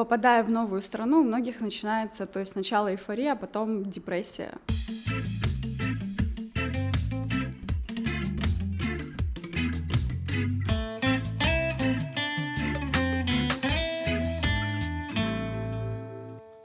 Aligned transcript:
попадая 0.00 0.42
в 0.42 0.50
новую 0.50 0.80
страну, 0.80 1.20
у 1.20 1.22
многих 1.22 1.60
начинается, 1.60 2.26
то 2.26 2.40
есть 2.40 2.52
сначала 2.52 2.90
эйфория, 2.90 3.32
а 3.32 3.36
потом 3.36 3.84
депрессия. 3.84 4.54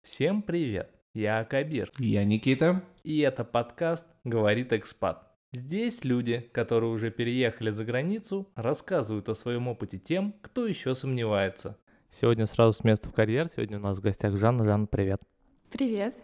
Всем 0.02 0.42
привет! 0.42 0.92
Я 1.14 1.44
Кабир. 1.44 1.92
Я 2.00 2.24
Никита. 2.24 2.84
И 3.04 3.20
это 3.20 3.44
подкаст 3.44 4.08
«Говорит 4.24 4.72
экспат». 4.72 5.30
Здесь 5.52 6.06
люди, 6.06 6.40
которые 6.54 6.90
уже 6.90 7.12
переехали 7.12 7.70
за 7.70 7.84
границу, 7.84 8.50
рассказывают 8.56 9.28
о 9.28 9.36
своем 9.36 9.68
опыте 9.68 9.98
тем, 9.98 10.34
кто 10.42 10.66
еще 10.68 10.96
сомневается. 10.96 11.78
Сегодня 12.22 12.46
сразу 12.46 12.72
с 12.72 12.84
места 12.86 13.10
в 13.10 13.12
карьер. 13.12 13.50
Сегодня 13.50 13.78
у 13.78 13.82
нас 13.82 13.98
в 13.98 14.02
гостях 14.02 14.38
Жанна. 14.38 14.64
Жанна, 14.64 14.86
привет. 14.86 15.22
Привет. 15.70 16.16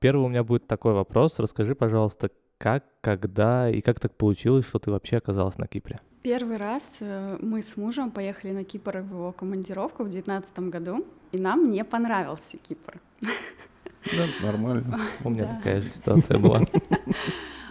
Первый 0.00 0.24
у 0.24 0.28
меня 0.28 0.42
будет 0.42 0.66
такой 0.66 0.94
вопрос. 0.94 1.38
Расскажи, 1.38 1.74
пожалуйста, 1.74 2.30
как, 2.56 2.84
когда 3.02 3.68
и 3.68 3.82
как 3.82 4.00
так 4.00 4.16
получилось, 4.16 4.66
что 4.66 4.78
ты 4.78 4.90
вообще 4.90 5.18
оказалась 5.18 5.58
на 5.58 5.66
Кипре? 5.66 6.00
Первый 6.22 6.56
раз 6.56 6.98
э, 7.00 7.36
мы 7.42 7.62
с 7.62 7.76
мужем 7.76 8.10
поехали 8.10 8.52
на 8.52 8.64
Кипр 8.64 9.00
в 9.00 9.10
его 9.10 9.32
командировку 9.32 10.02
в 10.04 10.08
2019 10.08 10.58
году, 10.70 11.04
и 11.32 11.38
нам 11.38 11.70
не 11.70 11.84
понравился 11.84 12.56
Кипр. 12.56 12.98
Да, 13.20 14.26
нормально. 14.42 14.98
У 15.24 15.28
меня 15.28 15.44
такая 15.44 15.82
же 15.82 15.90
ситуация 15.90 16.38
была. 16.38 16.62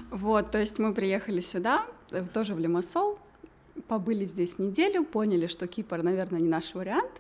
Вот, 0.10 0.52
то 0.52 0.60
есть 0.60 0.80
мы 0.80 0.94
приехали 0.94 1.42
сюда, 1.42 1.86
э, 2.12 2.24
тоже 2.32 2.54
в 2.54 2.60
Лимассол, 2.60 3.18
побыли 3.88 4.26
здесь 4.26 4.60
неделю, 4.60 5.04
поняли, 5.04 5.48
что 5.48 5.66
Кипр, 5.68 6.04
наверное, 6.04 6.40
не 6.40 6.48
наш 6.48 6.74
вариант, 6.76 7.12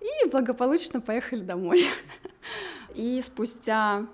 и 0.00 0.28
благополучно 0.28 1.00
поехали 1.00 1.42
домой. 1.42 1.84
И 2.94 3.22
спустя 3.22 4.06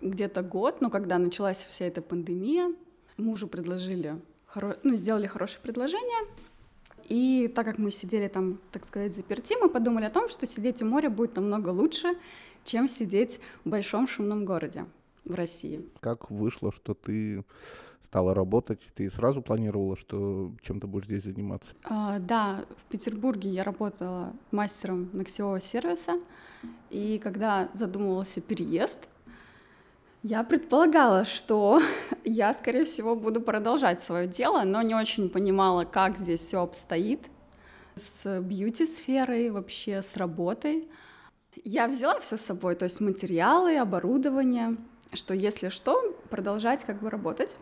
где-то 0.00 0.42
год, 0.42 0.80
ну, 0.80 0.90
когда 0.90 1.18
началась 1.18 1.66
вся 1.68 1.86
эта 1.86 2.02
пандемия, 2.02 2.74
мужу 3.16 3.48
предложили, 3.48 4.20
ну, 4.82 4.96
сделали 4.96 5.26
хорошее 5.26 5.60
предложение, 5.62 6.26
и 7.08 7.50
так 7.54 7.66
как 7.66 7.78
мы 7.78 7.90
сидели 7.90 8.28
там, 8.28 8.58
так 8.70 8.86
сказать, 8.86 9.14
заперти, 9.14 9.54
мы 9.60 9.68
подумали 9.68 10.04
о 10.04 10.10
том, 10.10 10.28
что 10.28 10.46
сидеть 10.46 10.82
у 10.82 10.86
моря 10.86 11.10
будет 11.10 11.36
намного 11.36 11.70
лучше, 11.70 12.16
чем 12.64 12.88
сидеть 12.88 13.40
в 13.64 13.68
большом 13.68 14.08
шумном 14.08 14.44
городе 14.44 14.86
в 15.24 15.34
России. 15.34 15.88
Как 16.00 16.30
вышло, 16.30 16.72
что 16.72 16.94
ты 16.94 17.44
стала 18.02 18.34
работать? 18.34 18.80
Ты 18.94 19.08
сразу 19.08 19.40
планировала, 19.40 19.96
что 19.96 20.52
чем 20.62 20.80
то 20.80 20.86
будешь 20.86 21.06
здесь 21.06 21.24
заниматься? 21.24 21.74
А, 21.84 22.18
да, 22.18 22.64
в 22.76 22.90
Петербурге 22.90 23.50
я 23.50 23.64
работала 23.64 24.32
мастером 24.50 25.08
ногтевого 25.12 25.60
сервиса, 25.60 26.20
и 26.90 27.18
когда 27.22 27.68
задумывался 27.72 28.40
переезд, 28.40 29.08
я 30.22 30.44
предполагала, 30.44 31.24
что 31.24 31.80
я, 32.24 32.54
скорее 32.54 32.84
всего, 32.84 33.16
буду 33.16 33.40
продолжать 33.40 34.00
свое 34.00 34.28
дело, 34.28 34.62
но 34.64 34.82
не 34.82 34.94
очень 34.94 35.28
понимала, 35.28 35.84
как 35.84 36.18
здесь 36.18 36.40
все 36.40 36.62
обстоит 36.62 37.28
с 37.96 38.40
бьюти-сферой, 38.40 39.50
вообще 39.50 40.02
с 40.02 40.16
работой. 40.16 40.88
Я 41.64 41.86
взяла 41.86 42.18
все 42.20 42.36
с 42.36 42.40
собой, 42.40 42.76
то 42.76 42.84
есть 42.84 43.00
материалы, 43.00 43.76
оборудование, 43.76 44.76
что 45.12 45.34
если 45.34 45.68
что, 45.68 46.16
продолжать 46.30 46.84
как 46.84 47.00
бы 47.00 47.10
работать. 47.10 47.58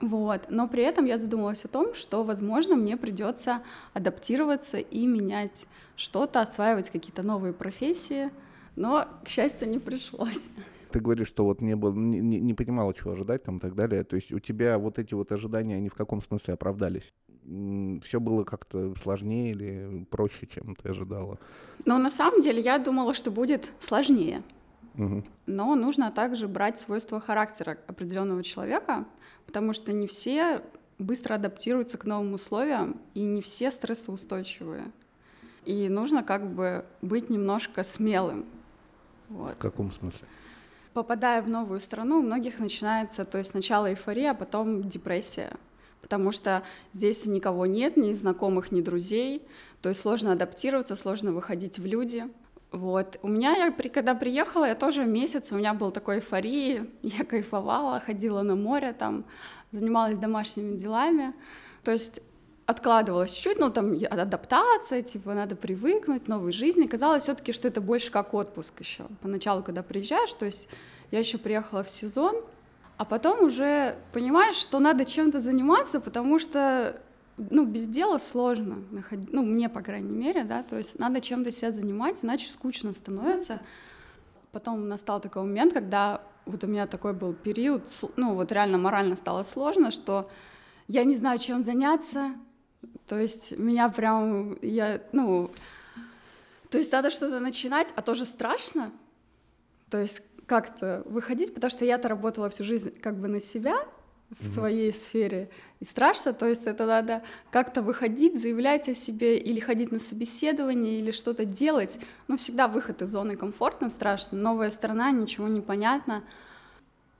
Вот. 0.00 0.46
Но 0.48 0.68
при 0.68 0.82
этом 0.82 1.04
я 1.04 1.18
задумалась 1.18 1.64
о 1.64 1.68
том, 1.68 1.94
что, 1.94 2.24
возможно, 2.24 2.76
мне 2.76 2.96
придется 2.96 3.62
адаптироваться 3.92 4.78
и 4.78 5.06
менять 5.06 5.66
что-то, 5.96 6.40
осваивать 6.40 6.90
какие-то 6.90 7.22
новые 7.22 7.52
профессии, 7.52 8.30
но, 8.76 9.06
к 9.24 9.28
счастью, 9.28 9.68
не 9.68 9.78
пришлось. 9.78 10.48
Ты 10.90 11.00
говоришь, 11.00 11.28
что 11.28 11.44
вот 11.44 11.60
не, 11.60 11.74
было, 11.74 11.92
не, 11.92 12.40
не 12.40 12.54
понимала, 12.54 12.94
чего 12.94 13.12
ожидать 13.12 13.42
там 13.42 13.58
и 13.58 13.60
так 13.60 13.74
далее. 13.74 14.04
То 14.04 14.16
есть 14.16 14.32
у 14.32 14.38
тебя 14.38 14.78
вот 14.78 14.98
эти 14.98 15.14
вот 15.14 15.32
ожидания, 15.32 15.76
они 15.76 15.88
в 15.88 15.94
каком 15.94 16.22
смысле 16.22 16.54
оправдались? 16.54 17.12
Все 18.02 18.20
было 18.20 18.44
как-то 18.44 18.94
сложнее 18.96 19.50
или 19.50 20.06
проще, 20.10 20.46
чем 20.46 20.76
ты 20.76 20.90
ожидала? 20.90 21.38
Ну, 21.84 21.98
на 21.98 22.10
самом 22.10 22.40
деле, 22.40 22.60
я 22.60 22.78
думала, 22.78 23.12
что 23.12 23.30
будет 23.30 23.70
сложнее. 23.80 24.42
Но 25.46 25.74
нужно 25.74 26.10
также 26.10 26.48
брать 26.48 26.78
свойства 26.78 27.20
характера 27.20 27.78
определенного 27.86 28.42
человека, 28.42 29.04
потому 29.46 29.72
что 29.72 29.92
не 29.92 30.06
все 30.06 30.62
быстро 30.98 31.34
адаптируются 31.34 31.98
к 31.98 32.04
новым 32.04 32.34
условиям, 32.34 33.00
и 33.14 33.24
не 33.24 33.42
все 33.42 33.70
стрессоустойчивые. 33.70 34.90
И 35.64 35.88
нужно 35.88 36.22
как 36.22 36.48
бы 36.48 36.84
быть 37.02 37.30
немножко 37.30 37.82
смелым. 37.82 38.46
Вот. 39.28 39.52
В 39.52 39.58
каком 39.58 39.90
смысле? 39.90 40.28
Попадая 40.92 41.42
в 41.42 41.50
новую 41.50 41.80
страну, 41.80 42.20
у 42.20 42.22
многих 42.22 42.60
начинается, 42.60 43.24
то 43.24 43.38
есть 43.38 43.50
сначала 43.50 43.90
эйфория, 43.90 44.30
а 44.30 44.34
потом 44.34 44.88
депрессия, 44.88 45.56
потому 46.00 46.30
что 46.30 46.62
здесь 46.92 47.26
никого 47.26 47.66
нет, 47.66 47.96
ни 47.96 48.12
знакомых, 48.12 48.70
ни 48.70 48.80
друзей, 48.80 49.42
то 49.82 49.88
есть 49.88 50.00
сложно 50.00 50.32
адаптироваться, 50.32 50.94
сложно 50.94 51.32
выходить 51.32 51.80
в 51.80 51.86
люди, 51.86 52.28
вот. 52.74 53.18
У 53.22 53.28
меня, 53.28 53.54
я, 53.56 53.70
когда 53.70 54.14
приехала, 54.14 54.64
я 54.64 54.74
тоже 54.74 55.04
месяц, 55.04 55.52
у 55.52 55.56
меня 55.56 55.74
был 55.74 55.92
такой 55.92 56.16
эйфории, 56.16 56.90
я 57.02 57.24
кайфовала, 57.24 58.00
ходила 58.00 58.42
на 58.42 58.56
море, 58.56 58.92
там, 58.92 59.24
занималась 59.70 60.18
домашними 60.18 60.76
делами. 60.76 61.34
То 61.84 61.92
есть 61.92 62.20
откладывалась 62.66 63.30
чуть-чуть, 63.30 63.60
ну, 63.60 63.70
там, 63.70 63.94
адаптация, 64.10 65.02
типа, 65.02 65.34
надо 65.34 65.54
привыкнуть, 65.54 66.28
новой 66.28 66.52
жизни. 66.52 66.86
Казалось 66.86 67.24
все 67.24 67.34
таки 67.34 67.52
что 67.52 67.68
это 67.68 67.80
больше 67.80 68.10
как 68.10 68.34
отпуск 68.34 68.80
еще. 68.80 69.04
Поначалу, 69.22 69.62
когда 69.62 69.82
приезжаешь, 69.82 70.34
то 70.34 70.46
есть 70.46 70.68
я 71.10 71.20
еще 71.20 71.38
приехала 71.38 71.84
в 71.84 71.90
сезон, 71.90 72.42
а 72.96 73.04
потом 73.04 73.44
уже 73.44 73.96
понимаешь, 74.12 74.56
что 74.56 74.80
надо 74.80 75.04
чем-то 75.04 75.40
заниматься, 75.40 76.00
потому 76.00 76.38
что 76.38 77.00
ну, 77.36 77.66
без 77.66 77.86
дела 77.86 78.18
сложно 78.18 78.78
находить, 78.90 79.32
ну, 79.32 79.42
мне, 79.42 79.68
по 79.68 79.82
крайней 79.82 80.12
мере, 80.12 80.44
да, 80.44 80.62
то 80.62 80.76
есть 80.76 80.98
надо 80.98 81.20
чем-то 81.20 81.50
себя 81.50 81.70
занимать, 81.70 82.22
иначе 82.22 82.48
скучно 82.48 82.92
становится. 82.92 83.60
Потом 84.52 84.88
настал 84.88 85.20
такой 85.20 85.42
момент, 85.42 85.72
когда 85.72 86.22
вот 86.46 86.62
у 86.62 86.66
меня 86.66 86.86
такой 86.86 87.12
был 87.12 87.32
период, 87.32 87.82
ну, 88.16 88.34
вот 88.34 88.52
реально 88.52 88.78
морально 88.78 89.16
стало 89.16 89.42
сложно, 89.42 89.90
что 89.90 90.30
я 90.86 91.04
не 91.04 91.16
знаю, 91.16 91.38
чем 91.38 91.60
заняться, 91.60 92.34
то 93.08 93.18
есть 93.18 93.56
меня 93.58 93.88
прям, 93.88 94.58
я, 94.62 95.02
ну, 95.12 95.50
то 96.70 96.78
есть 96.78 96.92
надо 96.92 97.10
что-то 97.10 97.40
начинать, 97.40 97.92
а 97.96 98.02
тоже 98.02 98.24
страшно, 98.24 98.92
то 99.90 99.98
есть 99.98 100.22
как-то 100.46 101.02
выходить, 101.06 101.54
потому 101.54 101.70
что 101.70 101.84
я-то 101.84 102.08
работала 102.08 102.48
всю 102.50 102.64
жизнь 102.64 102.90
как 103.00 103.16
бы 103.16 103.28
на 103.28 103.40
себя, 103.40 103.76
в 104.40 104.46
своей 104.46 104.92
сфере. 104.92 105.48
И 105.80 105.84
страшно, 105.84 106.32
то 106.32 106.46
есть 106.46 106.66
это 106.66 106.86
надо 106.86 107.22
как-то 107.50 107.82
выходить, 107.82 108.40
заявлять 108.40 108.88
о 108.88 108.94
себе, 108.94 109.38
или 109.38 109.60
ходить 109.60 109.92
на 109.92 110.00
собеседование, 110.00 110.98
или 110.98 111.10
что-то 111.10 111.44
делать. 111.44 111.98
Ну, 112.28 112.36
всегда 112.36 112.68
выход 112.68 113.02
из 113.02 113.10
зоны 113.10 113.36
комфортно, 113.36 113.90
страшно. 113.90 114.38
Новая 114.38 114.70
страна, 114.70 115.10
ничего 115.10 115.48
не 115.48 115.60
понятно. 115.60 116.24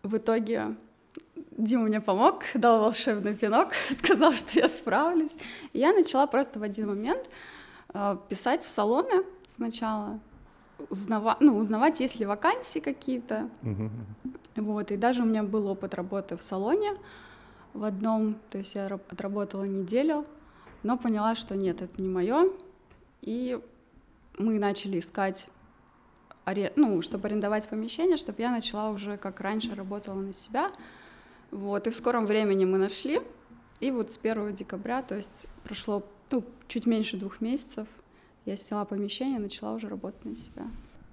В 0.03 0.17
итоге 0.17 0.77
Дима 1.57 1.85
мне 1.85 2.01
помог, 2.01 2.45
дал 2.55 2.81
волшебный 2.81 3.35
пинок, 3.35 3.73
сказал, 3.99 4.33
что 4.33 4.59
я 4.59 4.69
справлюсь. 4.69 5.33
И 5.73 5.79
я 5.79 5.93
начала 5.93 6.27
просто 6.27 6.59
в 6.59 6.63
один 6.63 6.89
момент 6.89 7.29
э, 7.93 8.17
писать 8.29 8.63
в 8.63 8.69
салоны 8.69 9.25
сначала, 9.55 10.19
узнавать, 10.91 11.41
ну, 11.41 11.57
узнавать, 11.57 12.01
есть 12.01 12.19
ли 12.19 12.27
вакансии 12.27 12.79
какие-то. 12.79 13.49
Uh-huh. 13.63 13.91
Вот, 14.57 14.91
и 14.91 14.97
даже 14.97 15.23
у 15.23 15.25
меня 15.25 15.43
был 15.43 15.67
опыт 15.67 15.95
работы 15.95 16.37
в 16.37 16.43
салоне 16.43 16.97
в 17.73 17.83
одном, 17.83 18.37
то 18.51 18.59
есть 18.59 18.77
я 18.77 18.87
отработала 18.87 19.65
неделю, 19.65 20.25
но 20.83 20.97
поняла, 20.97 21.35
что 21.35 21.57
нет, 21.57 21.83
это 21.83 22.01
не 22.01 22.09
мое, 22.09 22.51
и 23.21 23.61
мы 24.39 24.59
начали 24.59 25.01
искать, 25.01 25.49
ну, 26.77 27.03
чтобы 27.03 27.27
арендовать 27.27 27.69
помещение, 27.69 28.17
чтобы 28.17 28.43
я 28.43 28.51
начала 28.51 28.91
уже, 28.91 29.17
как 29.17 29.41
раньше, 29.41 29.75
работала 29.75 30.21
на 30.21 30.33
себя, 30.33 30.71
вот, 31.51 31.87
и 31.89 31.91
в 31.91 31.97
скором 31.97 32.27
времени 32.27 32.65
мы 32.65 32.79
нашли, 32.79 33.21
и 33.81 33.91
вот 33.91 34.13
с 34.13 34.19
1 34.19 34.55
декабря, 34.55 35.03
то 35.03 35.17
есть 35.17 35.47
прошло, 35.65 36.05
ну, 36.31 36.45
чуть 36.69 36.87
меньше 36.87 37.17
двух 37.17 37.41
месяцев, 37.41 37.89
я 38.47 38.57
сняла 38.57 38.85
помещение, 38.85 39.39
начала 39.39 39.73
уже 39.73 39.89
работать 39.89 40.25
на 40.25 40.35
себя. 40.35 40.67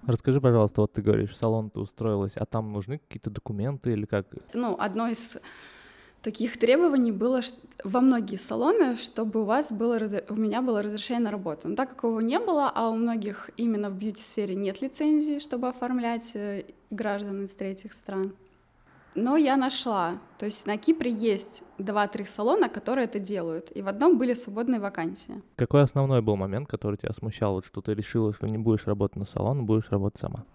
Расскажи, 0.07 0.41
пожалуйста, 0.41 0.81
вот 0.81 0.93
ты 0.93 1.01
говоришь, 1.01 1.29
в 1.29 1.35
салон 1.35 1.69
ты 1.69 1.79
устроилась, 1.79 2.33
а 2.35 2.45
там 2.45 2.71
нужны 2.71 2.97
какие-то 2.97 3.29
документы 3.29 3.91
или 3.91 4.05
как? 4.05 4.25
Ну, 4.53 4.75
одно 4.79 5.07
из 5.07 5.37
таких 6.21 6.57
требований 6.57 7.11
было 7.11 7.41
во 7.83 8.01
многие 8.01 8.37
салоны, 8.37 8.95
чтобы 8.95 9.41
у 9.41 9.43
вас 9.43 9.71
было, 9.71 9.99
у 10.29 10.35
меня 10.35 10.61
было 10.61 10.81
разрешение 10.81 11.23
на 11.23 11.31
работу. 11.31 11.67
Но 11.69 11.75
так 11.75 11.89
как 11.89 12.03
его 12.03 12.21
не 12.21 12.39
было, 12.39 12.71
а 12.73 12.89
у 12.89 12.95
многих 12.95 13.51
именно 13.57 13.89
в 13.89 13.95
бьюти-сфере 13.95 14.55
нет 14.55 14.81
лицензии, 14.81 15.39
чтобы 15.39 15.67
оформлять 15.67 16.31
э, 16.35 16.65
граждан 16.89 17.45
из 17.45 17.53
третьих 17.53 17.93
стран, 17.93 18.33
Но 19.15 19.35
я 19.35 19.57
нашла. 19.57 20.19
То 20.37 20.45
есть 20.45 20.65
на 20.65 20.77
Кипре 20.77 21.11
есть 21.11 21.63
два-три 21.77 22.25
салона, 22.25 22.69
которые 22.69 23.05
это 23.05 23.19
делают. 23.19 23.71
И 23.75 23.81
в 23.81 23.87
одном 23.87 24.17
были 24.17 24.33
свободные 24.33 24.79
вакансии. 24.79 25.41
Какой 25.57 25.83
основной 25.83 26.21
был 26.21 26.35
момент, 26.37 26.69
который 26.69 26.97
тебя 26.97 27.13
смущал? 27.13 27.53
Вот 27.53 27.65
что 27.65 27.81
ты 27.81 27.93
решила, 27.93 28.33
что 28.33 28.47
не 28.47 28.57
будешь 28.57 28.87
работать 28.87 29.17
на 29.17 29.25
салон, 29.25 29.65
будешь 29.65 29.89
работать 29.89 30.21
сама? 30.21 30.45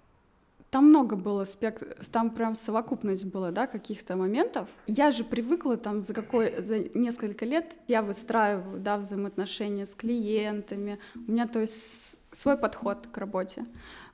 Там 0.70 0.88
много 0.88 1.16
было 1.16 1.44
спектр, 1.44 1.96
там 2.10 2.30
прям 2.30 2.56
совокупность 2.56 3.24
была, 3.24 3.50
да, 3.50 3.66
каких-то 3.66 4.16
моментов. 4.16 4.68
Я 4.86 5.12
же 5.12 5.22
привыкла 5.22 5.76
там 5.76 6.02
за 6.02 6.12
какой, 6.12 6.60
за 6.60 6.80
несколько 6.98 7.44
лет 7.44 7.78
я 7.86 8.02
выстраиваю, 8.02 8.80
да, 8.80 8.98
взаимоотношения 8.98 9.86
с 9.86 9.94
клиентами. 9.94 10.98
У 11.14 11.30
меня, 11.30 11.46
то 11.46 11.60
есть, 11.60 12.16
свой 12.32 12.56
подход 12.56 13.06
к 13.12 13.16
работе. 13.16 13.64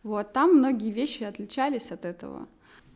Вот, 0.03 0.33
там 0.33 0.59
многие 0.59 0.91
вещи 0.91 1.23
отличались 1.23 1.91
от 1.91 2.05
этого. 2.05 2.47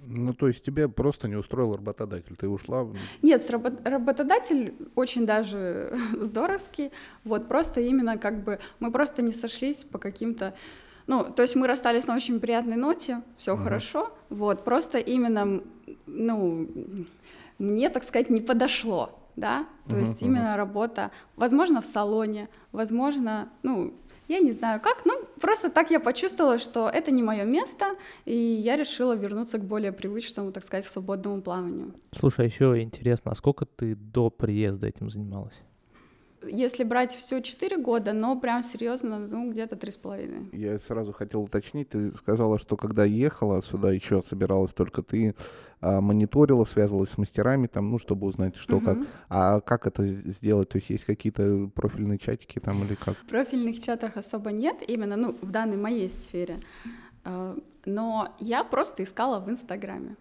Ну, 0.08 0.32
то 0.32 0.46
есть 0.46 0.64
тебе 0.64 0.88
просто 0.88 1.28
не 1.28 1.36
устроил 1.36 1.74
работодатель, 1.74 2.36
ты 2.36 2.48
ушла? 2.48 2.86
Нет, 3.22 3.48
работодатель 3.50 4.74
очень 4.94 5.26
даже 5.26 5.98
здоровский, 6.20 6.92
вот, 7.24 7.48
просто 7.48 7.80
именно 7.80 8.16
как 8.18 8.44
бы, 8.44 8.58
мы 8.78 8.92
просто 8.92 9.22
не 9.22 9.32
сошлись 9.32 9.84
по 9.84 9.98
каким-то, 9.98 10.54
ну, 11.06 11.24
то 11.24 11.42
есть 11.42 11.56
мы 11.56 11.66
расстались 11.66 12.06
на 12.06 12.14
очень 12.14 12.40
приятной 12.40 12.76
ноте, 12.76 13.22
все 13.36 13.54
угу. 13.54 13.64
хорошо, 13.64 14.12
вот, 14.28 14.64
просто 14.64 14.98
именно, 14.98 15.62
ну, 16.06 16.68
мне, 17.58 17.90
так 17.90 18.04
сказать, 18.04 18.30
не 18.30 18.40
подошло, 18.40 19.18
да, 19.34 19.66
то 19.88 19.96
uh 19.96 20.00
есть 20.00 20.22
uh 20.22 20.26
именно 20.26 20.56
работа, 20.56 21.10
возможно, 21.36 21.80
в 21.80 21.86
салоне, 21.86 22.48
возможно, 22.72 23.48
ну, 23.62 23.94
я 24.28 24.40
не 24.40 24.52
знаю 24.52 24.80
как, 24.80 25.02
ну 25.04 25.12
просто 25.40 25.70
так 25.70 25.90
я 25.90 26.00
почувствовала, 26.00 26.58
что 26.58 26.88
это 26.88 27.10
не 27.10 27.22
мое 27.22 27.44
место, 27.44 27.96
и 28.24 28.36
я 28.36 28.76
решила 28.76 29.14
вернуться 29.14 29.58
к 29.58 29.64
более 29.64 29.92
привычному, 29.92 30.52
так 30.52 30.64
сказать, 30.64 30.86
свободному 30.86 31.42
плаванию. 31.42 31.94
Слушай, 32.12 32.46
а 32.46 32.48
еще 32.48 32.82
интересно, 32.82 33.32
а 33.32 33.34
сколько 33.34 33.66
ты 33.66 33.94
до 33.94 34.30
приезда 34.30 34.86
этим 34.86 35.10
занималась? 35.10 35.62
Если 36.48 36.84
брать 36.84 37.14
все 37.14 37.40
4 37.40 37.76
года, 37.78 38.12
но 38.12 38.38
прям 38.38 38.62
серьезно, 38.62 39.18
ну, 39.18 39.50
где-то 39.50 39.76
три 39.76 39.90
с 39.90 39.96
половиной. 39.96 40.48
Я 40.52 40.78
сразу 40.78 41.12
хотел 41.12 41.42
уточнить, 41.42 41.90
ты 41.90 42.12
сказала, 42.12 42.58
что 42.58 42.76
когда 42.76 43.04
ехала 43.04 43.62
сюда, 43.62 43.92
еще 43.92 44.22
собиралась 44.22 44.72
только 44.72 45.02
ты, 45.02 45.34
а, 45.80 46.00
мониторила, 46.00 46.64
связывалась 46.64 47.10
с 47.10 47.18
мастерами, 47.18 47.66
там, 47.66 47.90
ну, 47.90 47.98
чтобы 47.98 48.26
узнать, 48.26 48.56
что 48.56 48.76
угу. 48.76 48.86
как. 48.86 48.98
А 49.28 49.60
как 49.60 49.86
это 49.86 50.06
сделать? 50.06 50.68
То 50.70 50.78
есть 50.78 50.90
есть 50.90 51.04
какие-то 51.04 51.70
профильные 51.74 52.18
чатики 52.18 52.58
там 52.58 52.82
или 52.84 52.94
как? 52.94 53.14
В 53.16 53.26
профильных 53.26 53.80
чатах 53.82 54.16
особо 54.16 54.52
нет, 54.52 54.82
именно, 54.86 55.16
ну, 55.16 55.36
в 55.40 55.50
данной 55.50 55.76
моей 55.76 56.10
сфере. 56.10 56.60
А, 57.24 57.56
но 57.84 58.34
я 58.40 58.64
просто 58.64 59.02
искала 59.02 59.38
в 59.38 59.50
Инстаграме. 59.50 60.16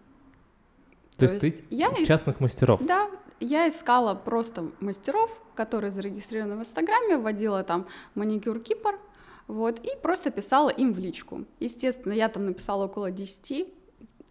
То, 1.16 1.26
То 1.26 1.34
есть, 1.34 1.44
есть 1.44 1.68
ты 1.68 1.74
я 1.74 1.92
частных 2.04 2.40
мастеров? 2.40 2.84
Да, 2.84 3.08
я 3.40 3.68
искала 3.68 4.14
просто 4.14 4.70
мастеров, 4.80 5.30
которые 5.54 5.90
зарегистрированы 5.90 6.56
в 6.56 6.60
Инстаграме, 6.60 7.18
вводила 7.18 7.62
там 7.64 7.86
маникюр 8.14 8.60
Кипр, 8.60 8.98
вот, 9.46 9.78
и 9.80 9.90
просто 10.02 10.30
писала 10.30 10.70
им 10.70 10.92
в 10.92 10.98
личку. 10.98 11.44
Естественно, 11.60 12.12
я 12.12 12.28
там 12.28 12.46
написала 12.46 12.86
около 12.86 13.10
10 13.10 13.68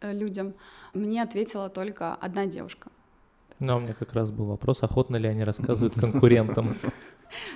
э, 0.02 0.14
людям, 0.14 0.54
мне 0.94 1.22
ответила 1.22 1.70
только 1.70 2.14
одна 2.16 2.46
девушка. 2.46 2.90
Ну, 3.60 3.78
у 3.78 3.80
меня 3.80 3.94
как 3.94 4.14
раз 4.14 4.32
был 4.32 4.46
вопрос, 4.46 4.84
охотно 4.84 5.16
ли 5.16 5.30
они 5.30 5.44
рассказывают 5.44 5.94
конкурентам. 6.00 6.76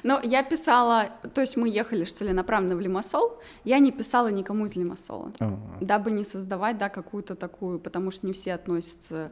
Но 0.04 0.20
я 0.22 0.44
писала, 0.44 1.10
то 1.34 1.42
есть 1.42 1.58
мы 1.58 1.70
ехали 1.70 2.04
целенаправленно 2.04 2.76
в 2.76 2.80
Лимассол, 2.80 3.40
я 3.64 3.80
не 3.80 3.92
писала 3.92 4.28
никому 4.30 4.66
из 4.66 4.76
Лимассола, 4.76 5.32
дабы 5.80 6.12
не 6.12 6.24
создавать, 6.24 6.78
да, 6.78 6.90
какую-то 6.90 7.36
такую, 7.36 7.80
потому 7.80 8.12
что 8.12 8.28
не 8.28 8.34
все 8.34 8.54
относятся, 8.54 9.32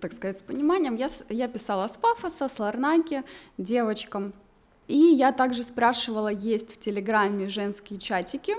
так 0.00 0.12
сказать, 0.12 0.38
с 0.38 0.42
пониманием. 0.42 0.96
Я, 0.96 1.08
я 1.28 1.48
писала 1.48 1.88
с 1.88 1.96
пафоса, 1.96 2.48
с 2.48 2.58
Ларнаки, 2.58 3.24
девочкам. 3.56 4.32
И 4.86 4.96
я 4.96 5.32
также 5.32 5.64
спрашивала, 5.64 6.28
есть 6.28 6.74
в 6.74 6.78
Телеграме 6.78 7.48
женские 7.48 7.98
чатики, 7.98 8.54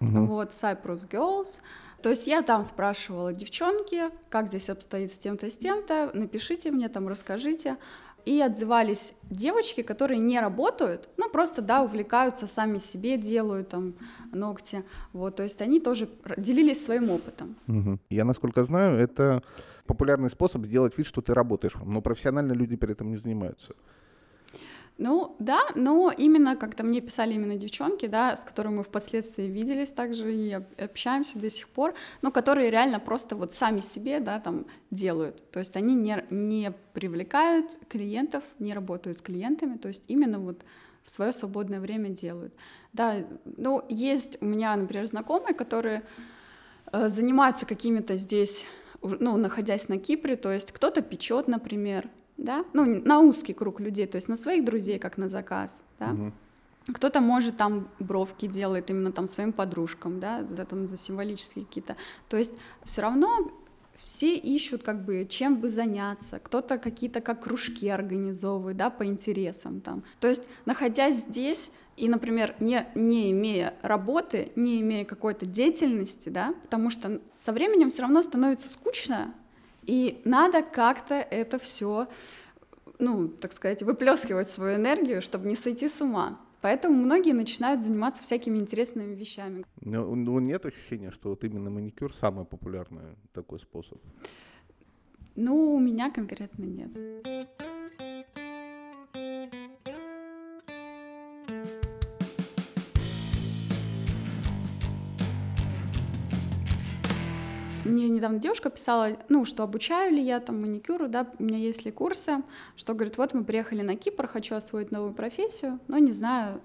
угу. 0.00 0.24
вот, 0.24 0.52
Cyprus 0.52 1.08
Girls, 1.08 1.60
то 2.02 2.10
есть 2.10 2.28
я 2.28 2.42
там 2.42 2.62
спрашивала, 2.62 3.32
девчонки, 3.32 4.10
как 4.28 4.46
здесь 4.46 4.70
обстоит 4.70 5.12
с 5.12 5.18
тем-то, 5.18 5.50
с 5.50 5.56
тем-то, 5.56 6.10
напишите 6.14 6.70
мне 6.70 6.88
там, 6.88 7.08
расскажите 7.08 7.76
и 8.28 8.42
отзывались 8.42 9.14
девочки, 9.30 9.82
которые 9.82 10.18
не 10.18 10.38
работают, 10.38 11.08
ну 11.16 11.30
просто, 11.30 11.62
да, 11.62 11.82
увлекаются 11.82 12.46
сами 12.46 12.78
себе, 12.78 13.16
делают 13.16 13.70
там 13.70 13.94
ногти, 14.32 14.84
вот, 15.14 15.36
то 15.36 15.42
есть 15.42 15.62
они 15.62 15.80
тоже 15.80 16.08
делились 16.36 16.84
своим 16.84 17.10
опытом. 17.10 17.56
Угу. 17.68 17.98
Я, 18.10 18.24
насколько 18.24 18.64
знаю, 18.64 18.98
это 18.98 19.42
популярный 19.86 20.28
способ 20.30 20.66
сделать 20.66 20.98
вид, 20.98 21.06
что 21.06 21.22
ты 21.22 21.32
работаешь, 21.32 21.74
но 21.84 22.02
профессионально 22.02 22.52
люди 22.52 22.76
при 22.76 22.92
этом 22.92 23.08
не 23.10 23.16
занимаются. 23.16 23.74
Ну, 24.98 25.36
да, 25.38 25.60
но 25.76 26.10
именно 26.10 26.56
как-то 26.56 26.82
мне 26.82 27.00
писали 27.00 27.34
именно 27.34 27.54
девчонки, 27.54 28.06
да, 28.06 28.34
с 28.34 28.44
которыми 28.44 28.78
мы 28.78 28.82
впоследствии 28.82 29.44
виделись 29.44 29.92
также 29.92 30.34
и 30.34 30.52
общаемся 30.52 31.38
до 31.38 31.50
сих 31.50 31.68
пор, 31.68 31.94
но 32.20 32.32
которые 32.32 32.68
реально 32.68 32.98
просто 32.98 33.36
вот 33.36 33.54
сами 33.54 33.78
себе, 33.78 34.18
да, 34.18 34.40
там 34.40 34.66
делают. 34.90 35.48
То 35.52 35.60
есть 35.60 35.76
они 35.76 35.94
не, 35.94 36.24
не 36.30 36.72
привлекают 36.94 37.78
клиентов, 37.88 38.42
не 38.58 38.74
работают 38.74 39.18
с 39.18 39.20
клиентами, 39.20 39.76
то 39.76 39.86
есть 39.86 40.02
именно 40.08 40.40
вот 40.40 40.64
в 41.04 41.10
свое 41.10 41.32
свободное 41.32 41.78
время 41.78 42.08
делают. 42.08 42.52
Да, 42.92 43.24
ну, 43.44 43.84
есть 43.88 44.36
у 44.40 44.46
меня, 44.46 44.74
например, 44.74 45.06
знакомые, 45.06 45.54
которые 45.54 46.02
э, 46.90 47.08
занимаются 47.08 47.66
какими-то 47.66 48.16
здесь, 48.16 48.64
ну, 49.00 49.36
находясь 49.36 49.88
на 49.88 49.98
Кипре, 49.98 50.34
то 50.34 50.50
есть 50.50 50.72
кто-то 50.72 51.02
печет, 51.02 51.46
например, 51.46 52.10
да, 52.38 52.64
ну, 52.72 53.02
на 53.04 53.20
узкий 53.20 53.52
круг 53.52 53.80
людей, 53.80 54.06
то 54.06 54.16
есть 54.16 54.28
на 54.28 54.36
своих 54.36 54.64
друзей, 54.64 54.98
как 54.98 55.18
на 55.18 55.28
заказ, 55.28 55.82
да. 55.98 56.12
Угу. 56.12 56.32
Кто-то 56.94 57.20
может 57.20 57.58
там 57.58 57.88
бровки 57.98 58.46
делает 58.46 58.88
именно 58.88 59.12
там 59.12 59.28
своим 59.28 59.52
подружкам, 59.52 60.20
да, 60.20 60.40
да 60.42 60.64
там 60.64 60.86
за 60.86 60.96
символические 60.96 61.66
какие-то. 61.66 61.96
То 62.28 62.38
есть 62.38 62.54
все 62.84 63.02
равно 63.02 63.52
все 64.02 64.36
ищут 64.36 64.84
как 64.84 65.04
бы 65.04 65.26
чем 65.28 65.56
бы 65.56 65.68
заняться, 65.68 66.38
кто-то 66.38 66.78
какие-то 66.78 67.20
как 67.20 67.42
кружки 67.42 67.88
организовывает, 67.88 68.76
да, 68.76 68.88
по 68.88 69.04
интересам 69.04 69.80
там. 69.80 70.02
То 70.20 70.28
есть 70.28 70.44
находясь 70.64 71.16
здесь 71.16 71.70
и, 71.96 72.08
например, 72.08 72.54
не, 72.60 72.86
не 72.94 73.32
имея 73.32 73.74
работы, 73.82 74.52
не 74.54 74.80
имея 74.80 75.04
какой-то 75.04 75.44
деятельности, 75.44 76.28
да, 76.28 76.54
потому 76.62 76.90
что 76.90 77.20
со 77.36 77.52
временем 77.52 77.90
все 77.90 78.02
равно 78.02 78.22
становится 78.22 78.70
скучно, 78.70 79.34
и 79.88 80.20
надо 80.24 80.62
как-то 80.62 81.14
это 81.14 81.58
все, 81.58 82.08
ну, 82.98 83.28
так 83.28 83.54
сказать, 83.54 83.82
выплескивать 83.82 84.50
свою 84.50 84.76
энергию, 84.76 85.22
чтобы 85.22 85.48
не 85.48 85.56
сойти 85.56 85.88
с 85.88 86.02
ума. 86.02 86.38
Поэтому 86.60 86.94
многие 86.94 87.32
начинают 87.32 87.82
заниматься 87.82 88.22
всякими 88.22 88.58
интересными 88.58 89.14
вещами. 89.14 89.64
Ну, 89.80 90.14
ну 90.14 90.38
нет 90.40 90.66
ощущения, 90.66 91.10
что 91.10 91.30
вот 91.30 91.42
именно 91.42 91.70
маникюр 91.70 92.12
самый 92.12 92.44
популярный 92.44 93.16
такой 93.32 93.60
способ? 93.60 93.98
Ну, 95.36 95.74
у 95.74 95.78
меня 95.78 96.10
конкретно 96.10 96.64
нет. 96.64 96.90
Недавно 108.18 108.38
девушка 108.38 108.70
писала, 108.70 109.16
ну, 109.28 109.44
что 109.44 109.62
обучаю 109.62 110.12
ли 110.12 110.22
я 110.22 110.40
там 110.40 110.60
маникюру, 110.60 111.08
да, 111.08 111.26
у 111.38 111.42
меня 111.42 111.58
есть 111.58 111.84
ли 111.84 111.90
курсы, 111.90 112.42
что 112.76 112.94
говорит, 112.94 113.16
вот 113.16 113.34
мы 113.34 113.44
приехали 113.44 113.82
на 113.82 113.96
Кипр, 113.96 114.26
хочу 114.26 114.54
освоить 114.54 114.90
новую 114.90 115.14
профессию, 115.14 115.78
но 115.88 115.98
не 115.98 116.12
знаю, 116.12 116.60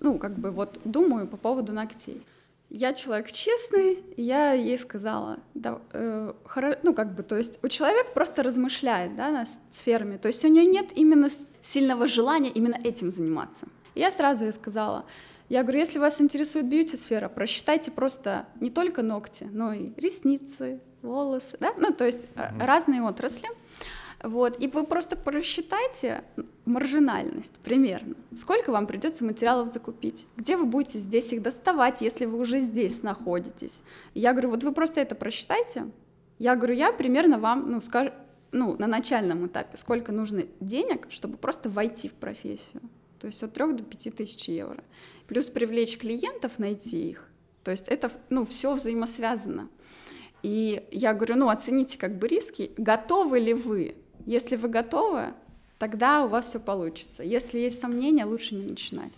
ну, 0.00 0.18
как 0.18 0.38
бы 0.38 0.50
вот 0.50 0.80
думаю 0.84 1.26
по 1.26 1.36
поводу 1.36 1.72
ногтей. 1.72 2.24
Я 2.70 2.92
человек 2.92 3.32
честный, 3.32 3.94
и 4.16 4.22
я 4.22 4.52
ей 4.52 4.78
сказала, 4.78 5.38
да, 5.54 5.80
э, 5.92 6.34
хоро, 6.44 6.78
ну, 6.82 6.92
как 6.92 7.14
бы, 7.14 7.22
то 7.22 7.36
есть 7.36 7.58
у 7.62 7.68
человека 7.68 8.10
просто 8.12 8.42
размышляет, 8.42 9.16
да, 9.16 9.30
над 9.30 9.48
сферами, 9.70 10.18
то 10.18 10.28
есть 10.28 10.44
у 10.44 10.48
нее 10.48 10.66
нет 10.66 10.90
именно 10.94 11.28
сильного 11.62 12.06
желания 12.06 12.50
именно 12.50 12.78
этим 12.84 13.10
заниматься. 13.10 13.66
И 13.94 14.00
я 14.00 14.12
сразу 14.12 14.44
ей 14.44 14.52
сказала, 14.52 15.06
я 15.48 15.62
говорю, 15.62 15.78
если 15.78 15.98
вас 15.98 16.20
интересует 16.20 16.66
бьюти-сфера, 16.66 17.30
просчитайте 17.30 17.90
просто 17.90 18.46
не 18.60 18.70
только 18.70 19.00
ногти, 19.00 19.48
но 19.50 19.72
и 19.72 19.92
ресницы, 19.96 20.80
волосы, 21.02 21.56
да, 21.60 21.72
ну, 21.76 21.92
то 21.92 22.04
есть 22.04 22.20
mm-hmm. 22.34 22.64
разные 22.64 23.02
отрасли. 23.02 23.48
Вот, 24.22 24.60
и 24.60 24.66
вы 24.66 24.84
просто 24.84 25.16
просчитайте 25.16 26.24
маржинальность 26.64 27.52
примерно. 27.62 28.16
Сколько 28.34 28.72
вам 28.72 28.88
придется 28.88 29.24
материалов 29.24 29.68
закупить? 29.68 30.26
Где 30.36 30.56
вы 30.56 30.64
будете 30.64 30.98
здесь 30.98 31.32
их 31.32 31.40
доставать, 31.40 32.00
если 32.00 32.24
вы 32.26 32.38
уже 32.38 32.58
здесь 32.58 33.02
находитесь? 33.04 33.80
я 34.14 34.32
говорю, 34.32 34.50
вот 34.50 34.64
вы 34.64 34.72
просто 34.72 35.00
это 35.00 35.14
просчитайте. 35.14 35.88
Я 36.40 36.56
говорю, 36.56 36.74
я 36.74 36.92
примерно 36.92 37.38
вам, 37.38 37.70
ну, 37.70 37.80
скажу, 37.80 38.10
ну, 38.50 38.76
на 38.76 38.88
начальном 38.88 39.46
этапе, 39.46 39.76
сколько 39.76 40.10
нужно 40.10 40.46
денег, 40.58 41.06
чтобы 41.10 41.36
просто 41.36 41.68
войти 41.68 42.08
в 42.08 42.14
профессию. 42.14 42.82
То 43.20 43.28
есть 43.28 43.40
от 43.44 43.52
3 43.52 43.72
до 43.74 43.84
5 43.84 44.16
тысяч 44.16 44.48
евро 44.48 44.82
плюс 45.28 45.46
привлечь 45.46 45.98
клиентов, 45.98 46.58
найти 46.58 47.10
их. 47.10 47.28
То 47.62 47.70
есть 47.70 47.86
это, 47.86 48.10
ну, 48.30 48.44
все 48.46 48.74
взаимосвязано. 48.74 49.68
И 50.42 50.86
я 50.90 51.14
говорю, 51.14 51.36
ну, 51.36 51.48
оцените 51.48 51.98
как 51.98 52.18
бы 52.18 52.28
риски, 52.28 52.70
готовы 52.76 53.40
ли 53.40 53.54
вы? 53.54 53.96
Если 54.26 54.56
вы 54.56 54.68
готовы, 54.68 55.34
тогда 55.78 56.24
у 56.24 56.28
вас 56.28 56.46
все 56.46 56.60
получится. 56.60 57.22
Если 57.22 57.58
есть 57.58 57.80
сомнения, 57.80 58.24
лучше 58.24 58.54
не 58.54 58.62
начинать, 58.62 59.12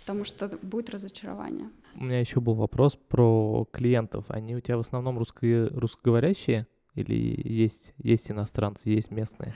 потому 0.00 0.24
что 0.24 0.48
будет 0.62 0.90
разочарование. 0.90 1.70
У 1.94 2.04
меня 2.04 2.20
еще 2.20 2.40
был 2.40 2.54
вопрос 2.54 2.96
про 2.96 3.66
клиентов. 3.72 4.24
Они 4.28 4.54
у 4.56 4.60
тебя 4.60 4.76
в 4.76 4.80
основном 4.80 5.18
русско- 5.18 5.68
русскоговорящие 5.74 6.66
или 6.94 7.42
есть, 7.44 7.92
есть 7.98 8.30
иностранцы, 8.30 8.88
есть 8.88 9.10
местные? 9.10 9.54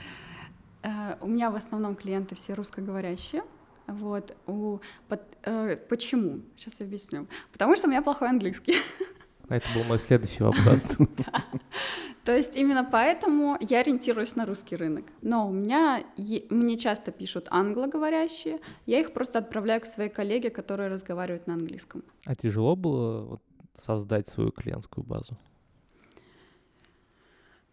Uh, 0.81 1.17
у 1.21 1.27
меня 1.27 1.49
в 1.49 1.55
основном 1.55 1.95
клиенты 1.95 2.35
все 2.35 2.53
русскоговорящие. 2.53 3.43
Вот. 3.87 4.35
У, 4.47 4.79
под, 5.07 5.21
э, 5.43 5.77
почему? 5.89 6.41
Сейчас 6.55 6.79
объясню. 6.81 7.27
Потому 7.51 7.75
что 7.75 7.87
у 7.87 7.89
меня 7.89 8.01
плохой 8.01 8.29
английский. 8.29 8.75
Это 9.49 9.65
был 9.75 9.83
мой 9.83 9.99
следующий 9.99 10.43
вопрос. 10.43 10.83
То 12.25 12.35
есть 12.35 12.55
именно 12.55 12.87
поэтому 12.89 13.57
я 13.59 13.81
ориентируюсь 13.81 14.35
на 14.35 14.45
русский 14.45 14.77
рынок. 14.77 15.05
Но 15.21 15.47
у 15.47 15.51
меня 15.51 16.03
мне 16.49 16.77
часто 16.77 17.11
пишут 17.11 17.47
англоговорящие, 17.49 18.59
я 18.85 19.01
их 19.01 19.13
просто 19.13 19.39
отправляю 19.39 19.81
к 19.81 19.85
своей 19.85 20.09
коллеге, 20.09 20.49
которая 20.49 20.89
разговаривает 20.89 21.47
на 21.47 21.55
английском. 21.55 22.03
А 22.25 22.35
тяжело 22.35 22.77
было 22.77 23.41
создать 23.77 24.29
свою 24.29 24.51
клиентскую 24.51 25.05
базу? 25.05 25.37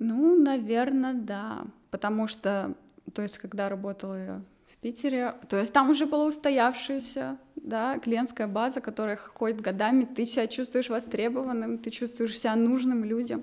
Ну, 0.00 0.37
наверное, 0.37 1.15
да. 1.15 1.67
Потому 1.91 2.27
что, 2.27 2.75
то 3.12 3.23
есть, 3.23 3.39
когда 3.39 3.69
работала 3.69 4.15
я 4.15 4.43
Питере, 4.81 5.35
то 5.49 5.59
есть 5.59 5.73
там 5.73 5.91
уже 5.91 6.07
была 6.07 6.27
устоявшаяся 6.27 7.39
да, 7.57 7.99
клиентская 7.99 8.47
база, 8.47 8.81
которая 8.81 9.17
ходит 9.17 9.61
годами, 9.61 10.05
ты 10.05 10.25
себя 10.25 10.47
чувствуешь 10.47 10.89
востребованным, 10.89 11.79
ты 11.79 11.91
чувствуешь 11.91 12.39
себя 12.39 12.57
нужным 12.57 13.05
людям. 13.05 13.43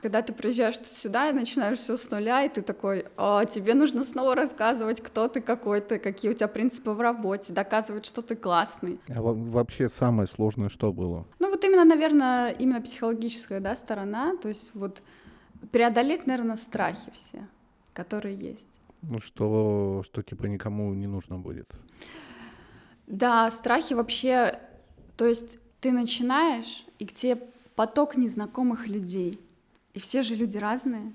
Когда 0.00 0.20
ты 0.20 0.32
приезжаешь 0.32 0.80
сюда 0.80 1.30
и 1.30 1.32
начинаешь 1.32 1.78
все 1.78 1.96
с 1.96 2.10
нуля, 2.10 2.42
и 2.42 2.48
ты 2.48 2.60
такой, 2.60 3.06
а, 3.16 3.44
тебе 3.44 3.74
нужно 3.74 4.04
снова 4.04 4.34
рассказывать, 4.34 5.00
кто 5.00 5.28
ты 5.28 5.40
какой 5.40 5.80
ты, 5.80 6.00
какие 6.00 6.32
у 6.32 6.34
тебя 6.34 6.48
принципы 6.48 6.90
в 6.90 7.00
работе, 7.00 7.52
доказывать, 7.52 8.04
что 8.04 8.20
ты 8.20 8.34
классный. 8.34 8.98
А 9.08 9.22
вообще 9.22 9.88
самое 9.88 10.26
сложное 10.26 10.70
что 10.70 10.92
было? 10.92 11.24
Ну 11.38 11.50
вот 11.50 11.62
именно, 11.62 11.84
наверное, 11.84 12.50
именно 12.50 12.80
психологическая 12.80 13.60
да, 13.60 13.76
сторона, 13.76 14.36
то 14.36 14.48
есть 14.48 14.74
вот 14.74 15.00
преодолеть, 15.70 16.26
наверное, 16.26 16.56
страхи 16.56 17.12
все, 17.12 17.46
которые 17.92 18.34
есть. 18.34 18.66
Ну 19.02 19.20
что, 19.20 20.02
что 20.06 20.22
типа 20.22 20.46
никому 20.46 20.94
не 20.94 21.06
нужно 21.06 21.38
будет. 21.38 21.70
Да, 23.06 23.50
страхи 23.50 23.94
вообще, 23.94 24.58
то 25.16 25.26
есть 25.26 25.58
ты 25.80 25.90
начинаешь, 25.90 26.86
и 26.98 27.06
к 27.06 27.12
тебе 27.12 27.38
поток 27.74 28.16
незнакомых 28.16 28.86
людей, 28.86 29.40
и 29.92 29.98
все 29.98 30.22
же 30.22 30.36
люди 30.36 30.56
разные. 30.56 31.12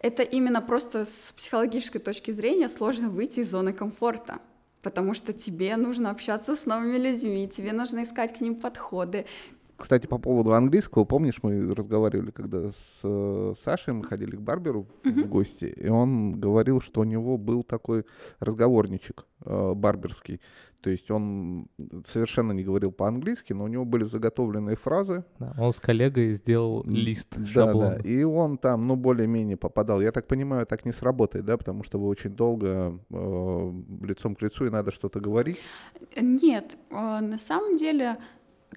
Это 0.00 0.22
именно 0.22 0.60
просто 0.60 1.04
с 1.04 1.32
психологической 1.36 2.00
точки 2.00 2.30
зрения 2.32 2.68
сложно 2.68 3.08
выйти 3.08 3.40
из 3.40 3.50
зоны 3.50 3.72
комфорта, 3.72 4.40
потому 4.82 5.14
что 5.14 5.32
тебе 5.32 5.76
нужно 5.76 6.10
общаться 6.10 6.54
с 6.54 6.66
новыми 6.66 6.98
людьми, 6.98 7.48
тебе 7.48 7.72
нужно 7.72 8.04
искать 8.04 8.36
к 8.36 8.40
ним 8.40 8.56
подходы, 8.56 9.26
кстати, 9.78 10.06
по 10.06 10.18
поводу 10.18 10.54
английского, 10.54 11.04
помнишь, 11.04 11.38
мы 11.42 11.72
разговаривали, 11.72 12.32
когда 12.32 12.70
с 12.70 13.00
э, 13.04 13.54
Сашей 13.56 13.94
мы 13.94 14.02
ходили 14.02 14.34
к 14.34 14.40
Барберу 14.40 14.88
mm-hmm. 15.04 15.24
в 15.24 15.28
гости, 15.28 15.64
и 15.66 15.88
он 15.88 16.32
говорил, 16.40 16.80
что 16.80 17.02
у 17.02 17.04
него 17.04 17.38
был 17.38 17.62
такой 17.62 18.04
разговорничек 18.40 19.26
э, 19.44 19.72
барберский. 19.74 20.40
То 20.80 20.90
есть 20.90 21.10
он 21.10 21.68
совершенно 22.04 22.52
не 22.52 22.62
говорил 22.62 22.92
по-английски, 22.92 23.52
но 23.52 23.64
у 23.64 23.68
него 23.68 23.84
были 23.84 24.04
заготовленные 24.04 24.76
фразы. 24.76 25.24
Да, 25.40 25.54
он 25.58 25.72
с 25.72 25.80
коллегой 25.80 26.32
сделал 26.34 26.84
лист 26.84 27.34
да, 27.36 27.46
шаблон. 27.46 27.94
Да, 27.96 28.08
и 28.08 28.22
он 28.22 28.58
там, 28.58 28.86
ну, 28.86 28.94
более-менее 28.94 29.56
попадал. 29.56 30.00
Я 30.00 30.12
так 30.12 30.28
понимаю, 30.28 30.66
так 30.66 30.84
не 30.84 30.92
сработает, 30.92 31.44
да, 31.44 31.56
потому 31.56 31.82
что 31.82 31.98
вы 31.98 32.06
очень 32.06 32.30
долго 32.30 32.98
э, 33.10 33.72
лицом 34.02 34.36
к 34.36 34.42
лицу 34.42 34.66
и 34.66 34.70
надо 34.70 34.92
что-то 34.92 35.18
говорить. 35.18 35.58
Нет, 36.16 36.76
э, 36.90 36.94
на 36.94 37.38
самом 37.38 37.76
деле 37.76 38.16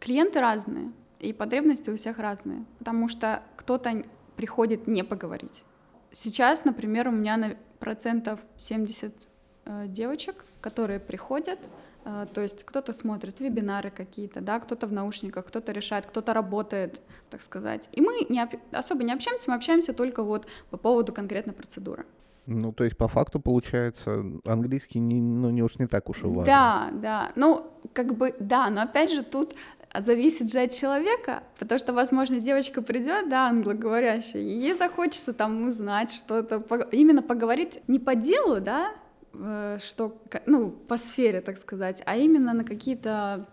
клиенты 0.01 0.41
разные, 0.41 0.91
и 1.19 1.31
потребности 1.31 1.89
у 1.89 1.95
всех 1.95 2.17
разные, 2.17 2.65
потому 2.79 3.07
что 3.07 3.43
кто-то 3.55 4.03
приходит 4.35 4.87
не 4.87 5.03
поговорить. 5.03 5.63
Сейчас, 6.11 6.65
например, 6.65 7.07
у 7.07 7.11
меня 7.11 7.37
на 7.37 7.55
процентов 7.79 8.39
70 8.57 9.29
э, 9.65 9.85
девочек, 9.87 10.43
которые 10.59 10.99
приходят, 10.99 11.59
э, 12.03 12.25
то 12.33 12.41
есть 12.41 12.63
кто-то 12.63 12.91
смотрит 12.91 13.39
вебинары 13.39 13.91
какие-то, 13.91 14.41
да, 14.41 14.59
кто-то 14.59 14.87
в 14.87 14.91
наушниках, 14.91 15.45
кто-то 15.45 15.71
решает, 15.71 16.07
кто-то 16.07 16.33
работает, 16.33 17.01
так 17.29 17.43
сказать. 17.43 17.87
И 17.91 18.01
мы 18.01 18.25
не, 18.27 18.45
особо 18.71 19.03
не 19.03 19.13
общаемся, 19.13 19.49
мы 19.51 19.55
общаемся 19.55 19.93
только 19.93 20.23
вот 20.23 20.47
по 20.71 20.77
поводу 20.77 21.13
конкретной 21.13 21.53
процедуры. 21.53 22.05
Ну, 22.47 22.73
то 22.73 22.83
есть 22.83 22.97
по 22.97 23.07
факту 23.07 23.39
получается 23.39 24.25
английский 24.45 24.99
не, 24.99 25.21
ну, 25.21 25.51
не 25.51 25.61
уж 25.61 25.77
не 25.77 25.85
так 25.85 26.09
уж 26.09 26.23
и 26.23 26.25
важен. 26.25 26.45
Да, 26.45 26.89
да. 26.93 27.31
Ну, 27.35 27.67
как 27.93 28.17
бы, 28.17 28.35
да, 28.39 28.69
но 28.71 28.81
опять 28.81 29.11
же 29.11 29.23
тут 29.23 29.53
зависит 29.99 30.51
же 30.51 30.59
от 30.59 30.71
человека, 30.71 31.43
потому 31.59 31.79
что, 31.79 31.93
возможно, 31.93 32.39
девочка 32.39 32.81
придет, 32.81 33.29
да, 33.29 33.49
англоговорящая, 33.49 34.41
и 34.41 34.45
ей 34.45 34.77
захочется 34.77 35.33
там 35.33 35.67
узнать 35.67 36.11
что-то, 36.11 36.63
именно 36.91 37.21
поговорить 37.21 37.81
не 37.87 37.99
по 37.99 38.15
делу, 38.15 38.61
да, 38.61 38.93
э, 39.33 39.79
что, 39.83 40.17
ну, 40.45 40.71
по 40.71 40.97
сфере, 40.97 41.41
так 41.41 41.57
сказать, 41.57 42.01
а 42.05 42.15
именно 42.15 42.53
на 42.53 42.63
какие-то 42.63 43.47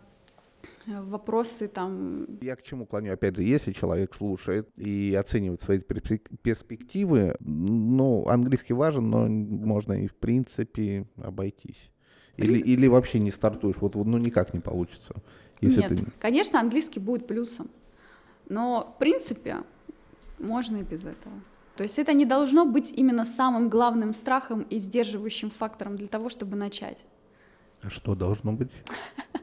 э, 0.87 1.01
вопросы 1.03 1.67
там. 1.67 2.27
Я 2.41 2.55
к 2.55 2.63
чему 2.63 2.87
клоню? 2.87 3.13
Опять 3.13 3.37
же, 3.37 3.43
если 3.43 3.73
человек 3.73 4.15
слушает 4.15 4.69
и 4.77 5.15
оценивает 5.19 5.61
свои 5.61 5.81
перспективы, 5.81 7.37
ну, 7.41 8.29
английский 8.29 8.75
важен, 8.75 9.11
но 9.11 9.27
можно 9.27 10.05
и 10.05 10.07
в 10.07 10.15
принципе 10.15 11.07
обойтись. 11.17 11.91
Или, 12.39 12.61
или 12.61 12.87
вообще 12.87 13.19
не 13.19 13.33
стартуешь, 13.33 13.77
вот, 13.81 13.97
ну 13.97 14.17
никак 14.17 14.55
не 14.55 14.61
получится. 14.61 15.13
Если 15.61 15.81
Нет, 15.81 15.97
ты... 15.97 16.05
конечно, 16.21 16.61
английский 16.61 17.01
будет 17.01 17.27
плюсом, 17.27 17.69
но 18.49 18.93
в 18.95 18.99
принципе 18.99 19.59
можно 20.39 20.79
и 20.79 20.83
без 20.83 21.01
этого. 21.01 21.35
То 21.77 21.85
есть 21.85 21.99
это 21.99 22.13
не 22.13 22.25
должно 22.25 22.65
быть 22.65 22.93
именно 22.93 23.25
самым 23.25 23.69
главным 23.69 24.13
страхом 24.13 24.63
и 24.63 24.79
сдерживающим 24.81 25.51
фактором 25.51 25.97
для 25.97 26.09
того, 26.09 26.29
чтобы 26.29 26.57
начать. 26.57 27.05
А 27.83 27.91
что 27.91 28.15
должно 28.15 28.53
быть? 28.53 28.71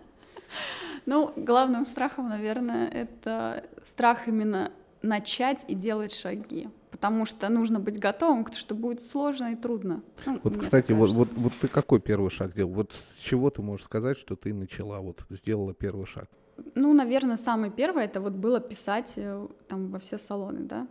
Ну, 1.08 1.32
главным 1.36 1.86
страхом, 1.86 2.30
наверное, 2.30 2.88
это 2.88 3.64
страх 3.84 4.28
именно 4.28 4.72
начать 5.04 5.64
и 5.68 5.76
делать 5.76 6.12
шаги 6.12 6.68
потому 6.96 7.26
что 7.26 7.50
нужно 7.50 7.82
быть 7.82 8.00
готовым, 8.00 8.48
что 8.54 8.74
будет 8.74 9.02
сложно 9.02 9.52
и 9.52 9.56
трудно. 9.58 10.02
Ну, 10.26 10.40
вот, 10.44 10.58
кстати, 10.58 10.94
вот, 10.94 11.12
вот, 11.12 11.28
вот 11.36 11.52
ты 11.60 11.68
какой 11.68 12.00
первый 12.00 12.30
шаг 12.30 12.52
сделал? 12.52 12.72
Вот 12.72 12.94
с 12.94 13.22
чего 13.22 13.50
ты 13.50 13.62
можешь 13.62 13.86
сказать, 13.86 14.18
что 14.18 14.38
ты 14.38 14.54
начала, 14.54 15.02
вот 15.02 15.26
сделала 15.30 15.74
первый 15.74 16.06
шаг? 16.06 16.30
Ну, 16.74 16.94
наверное, 16.94 17.36
самый 17.36 17.70
первый 17.70 18.06
это 18.06 18.22
вот 18.22 18.32
было 18.32 18.62
писать 18.62 19.12
э, 19.18 19.46
там 19.68 19.92
во 19.92 20.00
все 20.00 20.18
салоны, 20.18 20.62
да, 20.62 20.88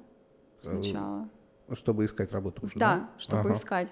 сначала. 0.60 1.26
Чтобы 1.72 2.04
искать 2.04 2.30
работу 2.32 2.66
уже, 2.66 2.78
да? 2.78 2.96
Да, 2.96 3.10
чтобы 3.16 3.40
ага. 3.40 3.54
искать. 3.54 3.88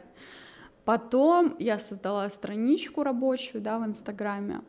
Потом 0.85 1.57
я 1.59 1.79
создала 1.79 2.29
страничку 2.29 3.05
рабочую, 3.05 3.63
да, 3.63 3.79
в 3.79 3.87
Инстаграме. 3.87 4.61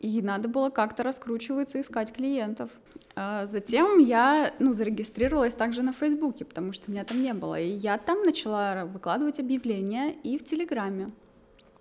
И 0.00 0.22
надо 0.22 0.48
было 0.48 0.70
как-то 0.70 1.02
раскручиваться, 1.02 1.80
искать 1.80 2.12
клиентов. 2.12 2.70
А 3.14 3.46
затем 3.46 3.98
я 3.98 4.54
ну, 4.58 4.72
зарегистрировалась 4.72 5.54
также 5.54 5.82
на 5.82 5.92
Фейсбуке, 5.92 6.46
потому 6.46 6.72
что 6.72 6.90
меня 6.90 7.04
там 7.04 7.22
не 7.22 7.34
было. 7.34 7.60
И 7.60 7.68
я 7.68 7.98
там 7.98 8.22
начала 8.22 8.86
выкладывать 8.86 9.40
объявления 9.40 10.12
и 10.22 10.38
в 10.38 10.44
Телеграме. 10.44 11.10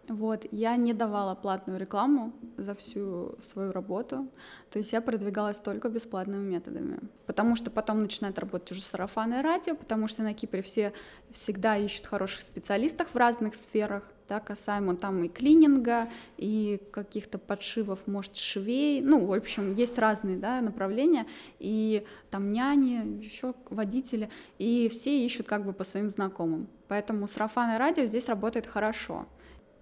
Вот, 0.10 0.46
я 0.52 0.76
не 0.76 0.94
давала 0.94 1.36
платную 1.36 1.80
рекламу 1.80 2.34
за 2.58 2.74
всю 2.74 3.36
свою 3.40 3.72
работу, 3.72 4.28
то 4.72 4.80
есть 4.80 4.92
я 4.92 5.02
продвигалась 5.02 5.58
только 5.58 5.88
бесплатными 5.88 6.50
методами, 6.50 7.00
потому 7.28 7.56
что 7.56 7.70
потом 7.70 8.02
начинает 8.02 8.40
работать 8.40 8.72
уже 8.72 8.82
сарафанное 8.82 9.44
радио, 9.44 9.76
потому 9.76 10.08
что 10.08 10.24
на 10.24 10.34
Кипре 10.34 10.64
все 10.64 10.94
всегда 11.32 11.78
ищут 11.78 12.08
хороших 12.08 12.42
специалистов 12.42 13.08
в 13.14 13.18
разных 13.18 13.54
сферах, 13.54 14.12
да, 14.30 14.40
касаемо 14.40 14.96
там 14.96 15.24
и 15.24 15.28
клининга, 15.28 16.08
и 16.38 16.80
каких-то 16.92 17.38
подшивов, 17.38 18.00
может, 18.06 18.36
швей, 18.36 19.02
ну, 19.02 19.26
в 19.26 19.34
общем, 19.34 19.74
есть 19.76 19.98
разные, 19.98 20.38
да, 20.38 20.62
направления, 20.62 21.26
и 21.60 22.06
там 22.30 22.50
няни, 22.50 23.24
еще 23.24 23.54
водители, 23.70 24.30
и 24.60 24.88
все 24.90 25.26
ищут 25.26 25.48
как 25.48 25.66
бы 25.66 25.74
по 25.74 25.84
своим 25.84 26.12
знакомым, 26.12 26.68
поэтому 26.88 27.28
сарафанное 27.28 27.80
радио 27.80 28.06
здесь 28.06 28.30
работает 28.30 28.68
хорошо. 28.68 29.26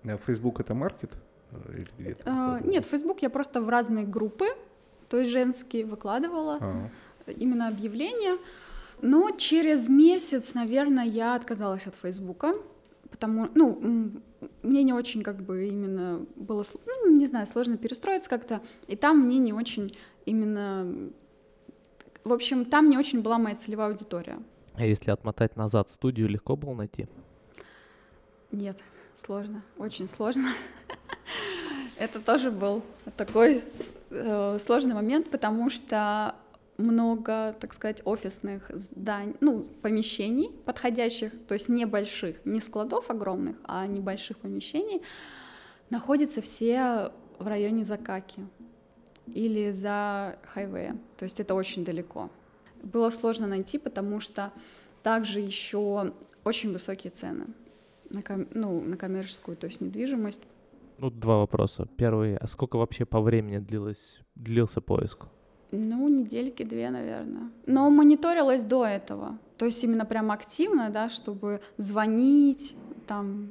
А 0.03 0.17
Facebook 0.17 0.59
это 0.61 0.73
маркет? 0.73 1.11
Э, 1.51 1.73
или 1.73 1.89
где 1.97 2.17
а, 2.25 2.59
нет, 2.63 2.85
Facebook 2.85 3.21
я 3.21 3.29
просто 3.29 3.61
в 3.61 3.69
разные 3.69 4.05
группы, 4.05 4.45
то 5.09 5.19
есть 5.19 5.31
женские, 5.31 5.85
выкладывала 5.85 6.57
а. 6.61 6.89
именно 7.27 7.67
объявления. 7.67 8.37
Но 9.01 9.29
через 9.31 9.87
месяц, 9.87 10.55
наверное, 10.55 11.05
я 11.05 11.35
отказалась 11.35 11.85
от 11.85 11.93
Фейсбука, 12.01 12.55
потому, 13.11 13.47
ну, 13.53 14.21
мне 14.61 14.83
не 14.83 14.93
очень 14.93 15.23
как 15.23 15.41
бы 15.41 15.67
именно 15.67 16.25
было, 16.35 16.63
ну, 16.85 17.15
не 17.15 17.25
знаю, 17.25 17.47
сложно 17.47 17.77
перестроиться 17.77 18.29
как-то, 18.29 18.61
и 18.87 18.95
там 18.95 19.19
мне 19.25 19.37
не 19.37 19.53
очень 19.53 19.95
именно 20.25 21.11
В 22.23 22.33
общем, 22.33 22.65
там 22.65 22.89
не 22.89 22.97
очень 22.97 23.21
была 23.21 23.37
моя 23.37 23.55
целевая 23.55 23.89
аудитория. 23.89 24.39
А 24.75 24.85
если 24.85 25.11
отмотать 25.11 25.55
назад, 25.55 25.89
студию 25.89 26.27
легко 26.27 26.55
было 26.55 26.73
найти? 26.75 27.07
Нет, 28.51 28.77
сложно, 29.25 29.63
очень 29.77 30.07
сложно. 30.07 30.49
Это 31.97 32.19
тоже 32.19 32.51
был 32.51 32.83
такой 33.15 33.63
э, 34.11 34.57
сложный 34.63 34.93
момент, 34.93 35.31
потому 35.31 35.69
что 35.69 36.35
много, 36.77 37.55
так 37.59 37.73
сказать, 37.73 38.01
офисных 38.05 38.69
зданий, 38.73 39.35
ну, 39.41 39.65
помещений 39.81 40.51
подходящих, 40.65 41.31
то 41.47 41.53
есть 41.53 41.69
небольших, 41.69 42.37
не 42.45 42.61
складов 42.61 43.09
огромных, 43.09 43.57
а 43.63 43.87
небольших 43.87 44.37
помещений, 44.37 45.01
находятся 45.89 46.41
все 46.41 47.11
в 47.39 47.47
районе 47.47 47.83
Закаки 47.83 48.45
или 49.27 49.71
за 49.71 50.37
хайвея, 50.53 50.97
то 51.17 51.25
есть 51.25 51.39
это 51.39 51.55
очень 51.55 51.83
далеко. 51.83 52.29
Было 52.83 53.09
сложно 53.09 53.47
найти, 53.47 53.77
потому 53.77 54.19
что 54.19 54.51
также 55.03 55.39
еще 55.39 56.13
очень 56.43 56.71
высокие 56.71 57.11
цены 57.11 57.47
на, 58.09 58.21
ком- 58.21 58.47
ну, 58.53 58.81
на 58.81 58.97
коммерческую, 58.97 59.57
то 59.57 59.67
есть 59.67 59.81
недвижимость. 59.81 60.41
Ну, 60.99 61.09
два 61.09 61.39
вопроса. 61.39 61.87
Первый, 61.97 62.37
а 62.37 62.47
сколько 62.47 62.77
вообще 62.77 63.05
по 63.05 63.19
времени 63.21 63.57
длилось, 63.59 64.19
длился 64.35 64.81
поиск? 64.81 65.27
Ну, 65.71 66.07
недельки 66.07 66.63
две, 66.63 66.89
наверное. 66.89 67.49
Но 67.65 67.89
мониторилась 67.89 68.63
до 68.63 68.85
этого. 68.85 69.37
То 69.57 69.65
есть 69.65 69.83
именно 69.83 70.05
прям 70.05 70.31
активно, 70.31 70.89
да, 70.89 71.09
чтобы 71.09 71.61
звонить, 71.77 72.75
там, 73.07 73.49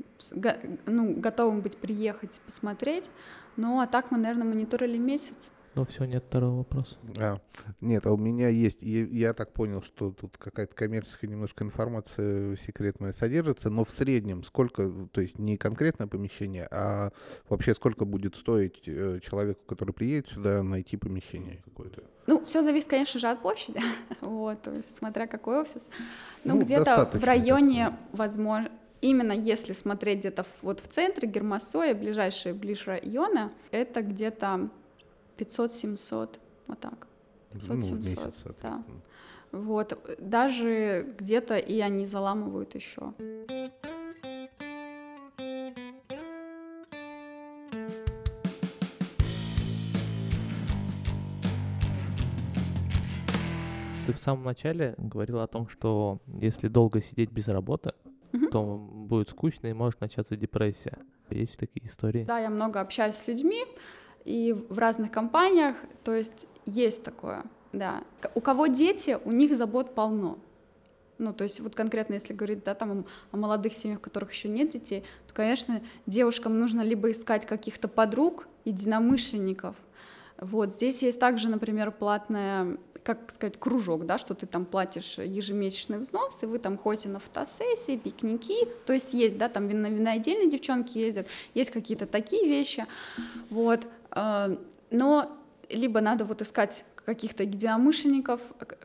ну, 0.87 1.15
готовым 1.15 1.61
быть 1.61 1.77
приехать, 1.77 2.41
посмотреть. 2.45 3.11
Ну, 3.57 3.81
а 3.81 3.87
так 3.87 4.11
мы, 4.11 4.19
наверное, 4.19 4.47
мониторили 4.47 4.99
месяц. 4.99 5.35
Ну 5.77 5.85
все, 5.85 6.07
нет 6.07 6.25
второго 6.27 6.57
вопроса. 6.57 6.97
А, 7.19 7.35
нет, 7.83 8.07
а 8.07 8.13
у 8.13 8.17
меня 8.17 8.49
есть, 8.49 8.81
я, 8.81 9.05
я 9.05 9.35
так 9.35 9.53
понял, 9.53 9.83
что 9.83 10.11
тут 10.11 10.39
какая-то 10.39 10.75
коммерческая 10.75 11.31
немножко 11.31 11.65
информация 11.65 12.57
секретная 12.57 13.13
содержится, 13.13 13.69
но 13.69 13.85
в 13.85 13.91
среднем 13.91 14.43
сколько, 14.43 14.91
то 15.13 15.21
есть 15.21 15.39
не 15.39 15.59
конкретное 15.59 16.07
помещение, 16.07 16.67
а 16.71 17.11
вообще 17.51 17.75
сколько 17.75 18.07
будет 18.07 18.37
стоить 18.37 18.85
э, 18.87 19.21
человеку, 19.23 19.61
который 19.67 19.93
приедет 19.93 20.31
сюда, 20.31 20.63
найти 20.63 20.97
помещение 20.97 21.61
какое-то? 21.67 22.05
Ну, 22.27 22.43
все 22.47 22.63
зависит, 22.63 22.89
конечно 22.89 23.21
же, 23.21 23.29
от 23.29 23.43
площади, 23.43 23.81
вот, 24.23 24.63
то 24.63 24.71
есть 24.73 24.97
смотря 24.97 25.27
какой 25.27 25.61
офис. 25.61 25.87
Ну, 26.43 26.55
ну 26.55 26.63
где-то 26.63 27.11
в 27.13 27.23
районе, 27.23 27.95
возможно, 28.13 28.71
именно 29.03 29.33
если 29.33 29.75
смотреть 29.75 30.21
где-то 30.21 30.47
вот 30.63 30.81
в 30.81 30.89
центре 30.89 31.29
Гермосоя, 31.29 31.95
ближайшие 31.95 32.55
ближе 32.55 32.87
районы, 32.87 33.51
это 33.71 34.01
где-то 34.01 34.71
500-700, 35.37 36.39
вот 36.67 36.81
так. 36.81 37.07
500-700, 37.53 37.91
ну, 37.91 37.97
месяц, 37.97 38.45
да. 38.63 38.83
Вот, 39.53 39.99
даже 40.19 41.15
где-то 41.19 41.57
и 41.57 41.81
они 41.81 42.07
заламывают 42.07 42.75
еще. 42.75 43.15
Ты 54.07 54.13
в 54.13 54.19
самом 54.21 54.45
начале 54.45 54.95
говорила 54.99 55.43
о 55.43 55.49
том, 55.49 55.69
что 55.69 56.21
если 56.27 56.69
долго 56.69 57.01
сидеть 57.03 57.33
без 57.33 57.49
работы, 57.49 57.93
угу. 58.33 58.47
то 58.51 58.63
будет 58.63 59.31
скучно 59.31 59.67
и 59.67 59.73
может 59.73 60.01
начаться 60.01 60.37
депрессия. 60.37 60.99
Есть 61.31 61.57
такие 61.57 61.87
истории? 61.87 62.23
Да, 62.23 62.39
я 62.39 62.49
много 62.49 62.81
общаюсь 62.81 63.17
с 63.17 63.27
людьми, 63.27 63.65
и 64.27 64.53
в 64.53 64.79
разных 64.79 65.13
компаниях, 65.13 65.77
то 66.05 66.15
есть 66.15 66.47
есть 66.67 67.03
такое, 67.05 67.45
да. 67.73 68.03
У 68.35 68.41
кого 68.41 68.67
дети, 68.67 69.19
у 69.25 69.31
них 69.31 69.57
забот 69.57 69.95
полно. 69.95 70.39
Ну, 71.19 71.33
то 71.33 71.45
есть 71.45 71.61
вот 71.61 71.75
конкретно, 71.75 72.15
если 72.15 72.35
говорить, 72.35 72.65
да, 72.65 72.75
там 72.75 73.07
о 73.31 73.37
молодых 73.37 73.73
семьях, 73.73 74.01
у 74.01 74.03
которых 74.03 74.33
еще 74.33 74.49
нет 74.49 74.71
детей, 74.71 75.05
то, 75.29 75.33
конечно, 75.33 75.81
девушкам 76.07 76.59
нужно 76.59 76.83
либо 76.83 77.11
искать 77.13 77.47
каких-то 77.47 77.89
подруг, 77.89 78.47
единомышленников. 78.65 79.77
Вот 80.39 80.71
здесь 80.71 81.03
есть 81.03 81.19
также, 81.19 81.49
например, 81.49 81.91
платная 81.93 82.77
как 83.07 83.31
сказать, 83.31 83.55
кружок, 83.57 84.05
да, 84.05 84.19
что 84.19 84.35
ты 84.35 84.47
там 84.47 84.65
платишь 84.65 85.19
ежемесячный 85.19 85.99
взнос, 85.99 86.43
и 86.43 86.47
вы 86.47 86.59
там 86.59 86.77
ходите 86.77 87.09
на 87.09 87.21
фотосессии, 87.21 87.97
пикники, 87.97 88.67
то 88.85 88.93
есть 88.93 89.15
есть, 89.15 89.39
да, 89.39 89.49
там 89.49 89.69
вино, 89.69 89.87
винодельные 89.87 90.51
девчонки 90.51 90.99
ездят, 90.99 91.29
есть 91.55 91.71
какие-то 91.71 92.07
такие 92.07 92.49
вещи, 92.49 92.85
вот, 93.49 93.87
но 94.91 95.39
либо 95.69 96.01
надо 96.01 96.25
вот 96.25 96.43
искать 96.43 96.85
каких-то 97.05 97.45
единомышленников, 97.45 98.41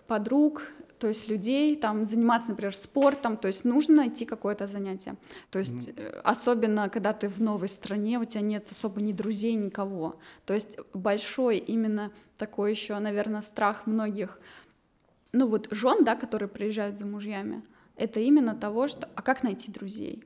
подруг, 0.07 0.63
то 0.99 1.07
есть 1.07 1.27
людей, 1.27 1.75
там, 1.75 2.05
заниматься, 2.05 2.51
например, 2.51 2.75
спортом, 2.75 3.35
то 3.35 3.47
есть 3.47 3.65
нужно 3.65 3.95
найти 3.95 4.23
какое-то 4.23 4.67
занятие. 4.67 5.15
То 5.49 5.57
есть 5.57 5.89
mm. 5.89 6.21
особенно, 6.23 6.89
когда 6.89 7.11
ты 7.13 7.27
в 7.27 7.41
новой 7.41 7.69
стране, 7.69 8.19
у 8.19 8.25
тебя 8.25 8.41
нет 8.41 8.69
особо 8.69 9.01
ни 9.01 9.11
друзей, 9.11 9.55
никого. 9.55 10.19
То 10.45 10.53
есть 10.53 10.77
большой 10.93 11.57
именно 11.57 12.11
такой 12.37 12.69
еще, 12.69 12.99
наверное, 12.99 13.41
страх 13.41 13.87
многих, 13.87 14.39
ну 15.33 15.47
вот 15.47 15.69
жен, 15.71 16.03
да, 16.03 16.15
которые 16.15 16.49
приезжают 16.49 16.99
за 16.99 17.07
мужьями, 17.07 17.63
это 17.95 18.19
именно 18.19 18.55
того, 18.55 18.87
что, 18.87 19.09
а 19.15 19.23
как 19.23 19.41
найти 19.41 19.71
друзей? 19.71 20.23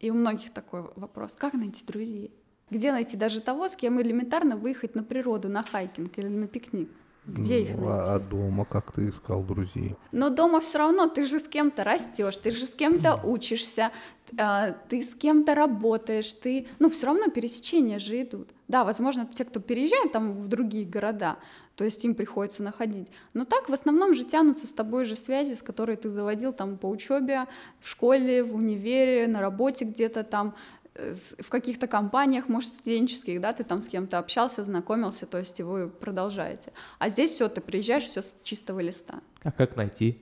И 0.00 0.10
у 0.10 0.14
многих 0.14 0.54
такой 0.54 0.84
вопрос, 0.96 1.32
как 1.36 1.52
найти 1.52 1.84
друзей? 1.84 2.32
Где 2.70 2.92
найти 2.92 3.16
даже 3.16 3.40
того, 3.40 3.68
с 3.68 3.76
кем 3.76 4.00
элементарно 4.00 4.56
выехать 4.56 4.94
на 4.94 5.02
природу, 5.02 5.48
на 5.48 5.62
хайкинг 5.62 6.18
или 6.18 6.28
на 6.28 6.46
пикник? 6.46 6.90
Где 7.26 7.62
их 7.62 7.76
ну, 7.76 7.88
а 7.88 7.96
найти? 7.96 8.10
А 8.10 8.18
дома 8.18 8.64
как 8.64 8.92
ты 8.92 9.10
искал 9.10 9.42
друзей? 9.42 9.96
Но 10.12 10.30
дома 10.30 10.60
все 10.60 10.78
равно 10.78 11.08
ты 11.08 11.26
же 11.26 11.38
с 11.38 11.46
кем-то 11.46 11.84
растешь, 11.84 12.38
ты 12.38 12.50
же 12.50 12.64
с 12.64 12.70
кем-то 12.70 13.20
учишься, 13.22 13.92
а, 14.38 14.72
ты 14.88 15.02
с 15.02 15.14
кем-то 15.14 15.54
работаешь, 15.54 16.32
ты, 16.32 16.66
ну 16.78 16.88
все 16.88 17.06
равно 17.06 17.28
пересечения 17.28 17.98
же 17.98 18.22
идут. 18.22 18.48
Да, 18.66 18.84
возможно, 18.84 19.26
те, 19.26 19.44
кто 19.44 19.60
переезжает 19.60 20.12
там 20.12 20.32
в 20.42 20.48
другие 20.48 20.86
города, 20.86 21.36
то 21.74 21.84
есть 21.84 22.04
им 22.04 22.14
приходится 22.14 22.62
находить. 22.62 23.08
Но 23.34 23.44
так 23.44 23.68
в 23.68 23.72
основном 23.72 24.14
же 24.14 24.24
тянутся 24.24 24.66
с 24.66 24.72
тобой 24.72 25.04
же 25.04 25.14
связи, 25.14 25.54
с 25.54 25.62
которой 25.62 25.96
ты 25.96 26.10
заводил 26.10 26.52
там 26.52 26.76
по 26.76 26.86
учебе, 26.86 27.46
в 27.78 27.88
школе, 27.88 28.42
в 28.42 28.54
универе, 28.56 29.28
на 29.28 29.40
работе 29.40 29.84
где-то 29.84 30.24
там, 30.24 30.56
в 31.38 31.48
каких-то 31.48 31.86
компаниях, 31.86 32.48
может, 32.48 32.74
студенческих, 32.74 33.40
да, 33.40 33.52
ты 33.52 33.64
там 33.64 33.82
с 33.82 33.88
кем-то 33.88 34.18
общался, 34.18 34.64
знакомился, 34.64 35.26
то 35.26 35.38
есть 35.38 35.60
и 35.60 35.62
вы 35.62 35.88
продолжаете. 35.88 36.72
А 36.98 37.08
здесь 37.08 37.32
все, 37.32 37.48
ты 37.48 37.60
приезжаешь, 37.60 38.04
все 38.04 38.22
с 38.22 38.34
чистого 38.42 38.80
листа. 38.80 39.20
А 39.42 39.52
как 39.52 39.76
найти? 39.76 40.18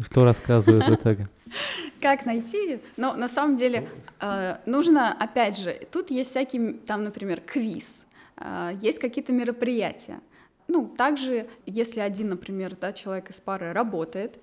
Что 0.00 0.24
рассказывают 0.24 0.86
в 0.86 0.94
итоге? 0.94 1.28
Как 2.02 2.26
найти? 2.26 2.80
Но 2.98 3.14
на 3.14 3.28
самом 3.28 3.56
деле 3.56 3.88
э, 4.20 4.58
нужно, 4.66 5.12
опять 5.12 5.56
же, 5.56 5.72
тут 5.90 6.10
есть 6.10 6.30
всякие, 6.30 6.74
там, 6.74 7.02
например, 7.02 7.40
квиз, 7.40 8.06
э, 8.36 8.72
есть 8.82 8.98
какие-то 8.98 9.32
мероприятия. 9.32 10.20
Ну, 10.68 10.86
также, 10.86 11.48
если 11.64 12.00
один, 12.00 12.28
например, 12.28 12.76
да, 12.78 12.92
человек 12.92 13.30
из 13.30 13.40
пары 13.40 13.72
работает, 13.72 14.38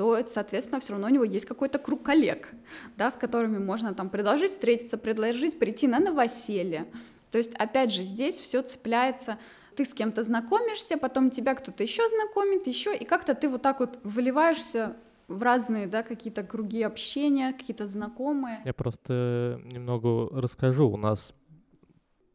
то, 0.00 0.18
соответственно, 0.32 0.80
все 0.80 0.92
равно 0.92 1.08
у 1.08 1.10
него 1.10 1.24
есть 1.24 1.44
какой-то 1.44 1.78
круг 1.78 2.02
коллег, 2.02 2.48
да, 2.96 3.10
с 3.10 3.16
которыми 3.16 3.58
можно 3.58 3.92
там 3.92 4.08
предложить 4.08 4.50
встретиться, 4.50 4.96
предложить 4.96 5.58
прийти 5.58 5.86
на 5.86 6.00
новоселье. 6.00 6.86
То 7.30 7.36
есть, 7.36 7.54
опять 7.56 7.92
же, 7.92 8.00
здесь 8.00 8.40
все 8.40 8.62
цепляется 8.62 9.36
ты 9.76 9.84
с 9.84 9.92
кем-то 9.92 10.22
знакомишься, 10.22 10.96
потом 10.96 11.30
тебя 11.30 11.54
кто-то 11.54 11.82
еще 11.82 12.08
знакомит, 12.08 12.66
еще, 12.66 12.96
и 12.96 13.04
как-то 13.04 13.34
ты 13.34 13.50
вот 13.50 13.60
так 13.60 13.80
вот 13.80 13.98
выливаешься 14.02 14.96
в 15.28 15.42
разные, 15.42 15.86
да, 15.86 16.02
какие-то 16.02 16.44
круги 16.44 16.82
общения, 16.82 17.52
какие-то 17.52 17.86
знакомые. 17.86 18.62
Я 18.64 18.72
просто 18.72 19.60
немного 19.64 20.34
расскажу. 20.40 20.88
У 20.88 20.96
нас 20.96 21.34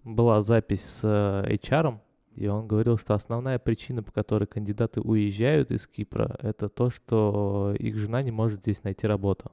была 0.04 0.42
запись 0.42 0.84
с 0.84 1.02
э, 1.04 1.56
HR, 1.56 1.98
и 2.36 2.48
он 2.48 2.68
говорил, 2.68 2.98
что 2.98 3.14
основная 3.14 3.60
причина, 3.60 4.04
по 4.04 4.12
которой 4.12 4.46
кандидаты 4.46 5.02
уезжают 5.02 5.72
из 5.72 5.88
Кипра, 5.88 6.38
это 6.42 6.70
то, 6.70 6.90
что 6.90 7.76
их 7.80 7.98
жена 7.98 8.22
не 8.22 8.32
может 8.32 8.62
здесь 8.62 8.84
найти 8.84 9.08
работу. 9.08 9.52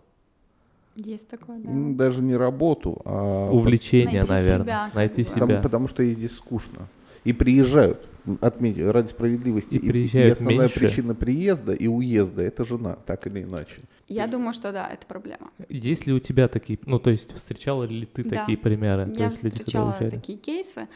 Есть 0.96 1.28
такое, 1.28 1.58
да. 1.58 1.70
Даже 1.94 2.20
не 2.20 2.36
работу, 2.36 3.00
а... 3.04 3.50
Увлечение, 3.50 4.20
найти 4.20 4.30
наверное. 4.30 4.64
Себя. 4.64 4.90
Найти 4.94 5.24
потому, 5.24 5.46
себя. 5.46 5.60
Потому 5.62 5.88
что 5.88 6.02
ей 6.02 6.14
здесь 6.14 6.36
скучно. 6.36 6.88
И 7.24 7.32
приезжают, 7.32 8.04
отметить, 8.40 8.84
ради 8.84 9.08
справедливости. 9.08 9.76
И, 9.76 9.78
и 9.78 9.88
приезжают 9.88 10.28
и 10.28 10.32
основная 10.32 10.66
меньше. 10.66 10.80
причина 10.80 11.14
приезда 11.14 11.72
и 11.72 11.86
уезда— 11.86 12.42
это 12.44 12.64
жена, 12.64 12.96
так 13.06 13.26
или 13.26 13.42
иначе. 13.42 13.80
Я 14.08 14.26
думаю, 14.26 14.52
что 14.52 14.72
да, 14.72 14.88
это 14.88 15.06
проблема. 15.06 15.50
Есть 15.68 16.06
ли 16.06 16.12
у 16.12 16.18
тебя 16.18 16.48
такие, 16.48 16.78
ну 16.84 16.98
то 16.98 17.10
есть 17.10 17.32
встречала 17.32 17.84
ли 17.84 18.04
ты 18.04 18.24
да. 18.24 18.40
такие 18.40 18.58
примеры? 18.58 19.06
Я 19.08 19.14
то 19.14 19.24
есть 19.24 19.36
встречала 19.36 19.96
люди, 19.98 20.16
такие 20.16 20.36
кейсы, 20.36 20.88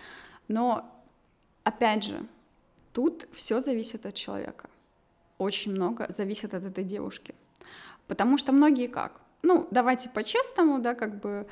но 0.48 0.84
опять 1.66 2.04
же, 2.04 2.22
тут 2.92 3.26
все 3.32 3.60
зависит 3.60 4.06
от 4.06 4.14
человека. 4.14 4.70
Очень 5.38 5.72
много 5.72 6.06
зависит 6.08 6.54
от 6.54 6.64
этой 6.64 6.84
девушки. 6.84 7.34
Потому 8.06 8.38
что 8.38 8.52
многие 8.52 8.86
как? 8.86 9.20
Ну, 9.42 9.66
давайте 9.72 10.08
по-честному, 10.08 10.78
да, 10.78 10.94
как 10.94 11.20
бы, 11.20 11.46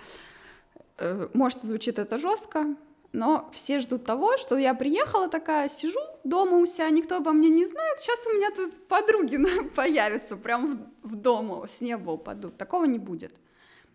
э, 0.99 1.29
может, 1.35 1.65
звучит 1.65 1.99
это 1.99 2.19
жестко, 2.19 2.77
но 3.13 3.51
все 3.53 3.81
ждут 3.81 4.05
того, 4.05 4.37
что 4.37 4.57
я 4.57 4.75
приехала 4.75 5.29
такая, 5.29 5.69
сижу 5.69 6.01
дома 6.23 6.59
у 6.59 6.67
себя, 6.67 6.91
никто 6.91 7.17
обо 7.17 7.33
мне 7.33 7.49
не 7.49 7.67
знает, 7.67 7.99
сейчас 7.99 8.27
у 8.27 8.37
меня 8.37 8.51
тут 8.53 8.87
подруги 8.87 9.39
появятся, 9.77 10.37
прям 10.37 10.91
в, 11.03 11.09
в 11.09 11.17
дома 11.17 11.67
с 11.67 11.81
неба 11.81 12.13
упадут. 12.13 12.57
Такого 12.57 12.85
не 12.85 13.01
будет. 13.01 13.35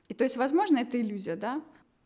И 0.10 0.14
то 0.14 0.26
есть, 0.26 0.38
возможно, 0.38 0.80
это 0.80 1.00
иллюзия, 1.00 1.38
да? 1.38 1.62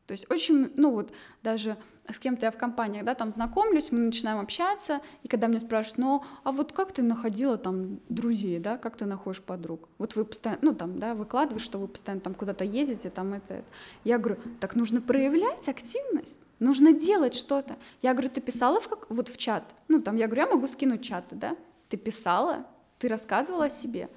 То 0.07 0.11
есть 0.11 0.29
очень, 0.29 0.71
ну 0.75 0.91
вот 0.91 1.11
даже 1.43 1.77
с 2.11 2.19
кем-то 2.19 2.45
я 2.45 2.51
в 2.51 2.57
компаниях, 2.57 3.05
да, 3.05 3.15
там 3.15 3.31
знакомлюсь, 3.31 3.91
мы 3.91 3.99
начинаем 3.99 4.39
общаться, 4.39 4.99
и 5.23 5.29
когда 5.29 5.47
меня 5.47 5.61
спрашивают, 5.61 5.97
ну, 5.97 6.23
а 6.43 6.51
вот 6.51 6.73
как 6.73 6.91
ты 6.91 7.01
находила 7.01 7.57
там 7.57 7.99
друзей, 8.09 8.59
да, 8.59 8.77
как 8.77 8.97
ты 8.97 9.05
находишь 9.05 9.41
подруг? 9.41 9.87
Вот 9.97 10.15
вы 10.15 10.25
постоянно, 10.25 10.59
ну, 10.61 10.75
там, 10.75 10.99
да, 10.99 11.13
выкладываешь, 11.13 11.63
что 11.63 11.77
вы 11.77 11.87
постоянно 11.87 12.21
там 12.21 12.33
куда-то 12.33 12.65
ездите, 12.65 13.09
там 13.09 13.33
это, 13.33 13.53
это. 13.53 13.65
Я 14.03 14.17
говорю, 14.17 14.41
так 14.59 14.75
нужно 14.75 15.01
проявлять 15.01 15.69
активность, 15.69 16.39
нужно 16.59 16.91
делать 16.91 17.35
что-то. 17.35 17.77
Я 18.01 18.11
говорю, 18.11 18.29
ты 18.29 18.41
писала 18.41 18.81
в 18.81 18.89
как, 18.89 19.09
вот 19.09 19.29
в 19.29 19.37
чат? 19.37 19.63
Ну, 19.87 20.01
там, 20.01 20.17
я 20.17 20.27
говорю, 20.27 20.41
я 20.41 20.49
могу 20.49 20.67
скинуть 20.67 21.03
чаты, 21.03 21.35
да? 21.35 21.55
Ты 21.87 21.95
писала? 21.95 22.65
Ты 22.99 23.07
рассказывала 23.07 23.65
о 23.65 23.69
себе? 23.69 24.09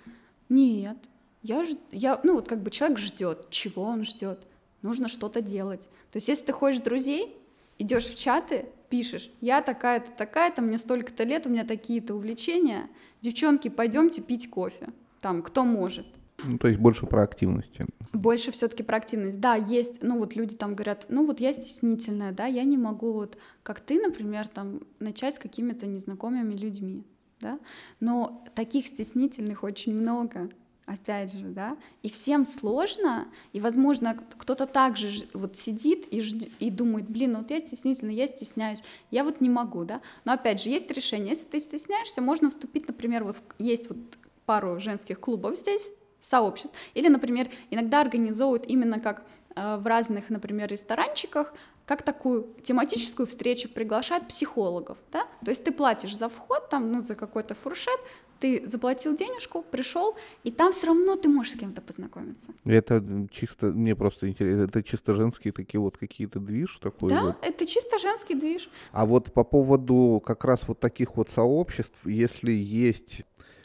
Нет. 0.49 0.97
Я, 1.43 1.65
ж, 1.65 1.71
я, 1.93 2.19
ну, 2.25 2.35
вот 2.35 2.49
как 2.49 2.61
бы 2.61 2.73
человек 2.73 2.99
ждет. 2.99 3.51
Чего 3.51 3.85
он 3.85 4.05
ждет? 4.05 4.41
Нужно 4.87 5.09
что-то 5.09 5.41
делать. 5.41 5.83
То 6.13 6.19
есть, 6.19 6.29
если 6.29 6.47
ты 6.47 6.53
хочешь 6.53 6.81
друзей, 6.81 7.37
идешь 7.79 8.07
в 8.07 8.17
чаты, 8.17 8.67
пишешь, 8.89 9.33
я 9.41 9.63
такая-то, 9.63 10.13
такая-то, 10.17 10.63
мне 10.63 10.79
столько-то 10.79 11.25
лет, 11.25 11.45
у 11.47 11.51
меня 11.51 11.65
такие-то 11.65 12.15
увлечения, 12.15 12.89
девчонки, 13.21 13.69
пойдемте 13.69 14.23
пить 14.23 14.49
кофе, 14.49 14.91
там, 15.21 15.43
кто 15.43 15.65
может. 15.65 16.07
Ну, 16.45 16.57
то 16.59 16.69
есть 16.69 16.79
больше 16.79 17.07
про 17.07 17.23
активности. 17.23 17.85
Больше 18.13 18.53
все-таки 18.53 18.85
про 18.85 18.99
активность. 18.99 19.41
Да, 19.41 19.57
есть, 19.57 20.03
ну 20.03 20.19
вот 20.19 20.37
люди 20.37 20.55
там 20.55 20.75
говорят, 20.75 21.07
ну 21.09 21.27
вот 21.27 21.41
я 21.41 21.53
стеснительная, 21.53 22.31
да, 22.31 22.47
я 22.47 22.63
не 22.63 22.77
могу 22.77 23.13
вот, 23.13 23.37
как 23.65 23.81
ты, 23.81 24.01
например, 24.01 24.47
там, 24.47 24.83
начать 25.01 25.35
с 25.35 25.39
какими-то 25.39 25.87
незнакомыми 25.87 26.55
людьми, 26.55 27.05
да, 27.41 27.59
но 27.99 28.45
таких 28.55 28.87
стеснительных 28.87 29.65
очень 29.65 29.95
много, 29.95 30.49
опять 30.87 31.33
же, 31.33 31.47
да, 31.47 31.77
и 32.03 32.09
всем 32.09 32.47
сложно, 32.47 33.29
и, 33.53 33.61
возможно, 33.61 34.17
кто-то 34.39 34.67
также 34.67 35.27
вот 35.35 35.57
сидит 35.57 36.07
и, 36.13 36.23
жд... 36.23 36.49
и 36.61 36.71
думает, 36.71 37.09
блин, 37.11 37.33
ну 37.33 37.39
вот 37.41 37.51
я 37.51 37.59
стеснительный, 37.59 38.15
я 38.15 38.29
стесняюсь, 38.29 38.83
я 39.11 39.25
вот 39.25 39.41
не 39.41 39.51
могу, 39.51 39.85
да, 39.85 40.01
но 40.25 40.33
опять 40.33 40.63
же, 40.63 40.71
есть 40.71 40.91
решение, 40.91 41.31
если 41.31 41.47
ты 41.47 41.59
стесняешься, 41.59 42.23
можно 42.23 42.51
вступить, 42.51 42.87
например, 42.87 43.25
вот 43.25 43.37
в... 43.37 43.41
есть 43.59 43.89
вот 43.89 43.99
пару 44.47 44.79
женских 44.79 45.19
клубов 45.19 45.57
здесь, 45.57 45.91
сообществ, 46.21 46.75
или, 46.95 47.09
например, 47.09 47.51
иногда 47.71 48.01
организовывают 48.01 48.65
именно 48.67 49.01
как 49.01 49.25
э, 49.57 49.77
в 49.77 49.87
разных, 49.87 50.31
например, 50.31 50.69
ресторанчиках, 50.69 51.53
как 51.85 52.03
такую 52.03 52.49
тематическую 52.65 53.27
встречу 53.27 53.69
приглашают 53.69 54.29
психологов, 54.29 54.99
да, 55.11 55.27
то 55.45 55.51
есть 55.51 55.65
ты 55.65 55.73
платишь 55.73 56.17
за 56.17 56.29
вход, 56.29 56.69
там, 56.69 56.93
ну, 56.93 57.01
за 57.01 57.17
какой-то 57.17 57.55
фуршет, 57.55 57.99
ты 58.39 58.67
заплатил 58.67 59.17
денежку, 59.17 59.63
пришел, 59.63 60.17
и 60.45 60.51
там 60.51 60.73
все 60.73 60.89
равно 60.89 61.17
ты 61.17 61.29
можешь 61.29 61.53
с 61.53 61.59
кем-то 61.59 61.81
познакомиться. 61.81 62.53
Это 62.65 63.03
чисто, 63.31 63.67
мне 63.67 63.95
просто 63.95 64.29
интересно, 64.29 64.63
это 64.63 64.83
чисто 64.83 65.15
женские 65.15 65.53
такие 65.53 65.81
вот 65.81 65.97
какие-то 65.97 66.41
движ 66.41 66.79
такой 66.83 67.11
Да, 67.11 67.23
вот. 67.23 67.37
это 67.43 67.67
чисто 67.67 67.99
женский 67.99 68.35
движ. 68.35 68.69
А 68.93 69.07
вот 69.07 69.33
по 69.33 69.45
поводу 69.45 70.23
как 70.25 70.45
раз 70.45 70.67
вот 70.67 70.81
таких 70.81 71.17
вот 71.17 71.31
сообществ, 71.31 72.07
если 72.07 72.53
есть 72.53 73.23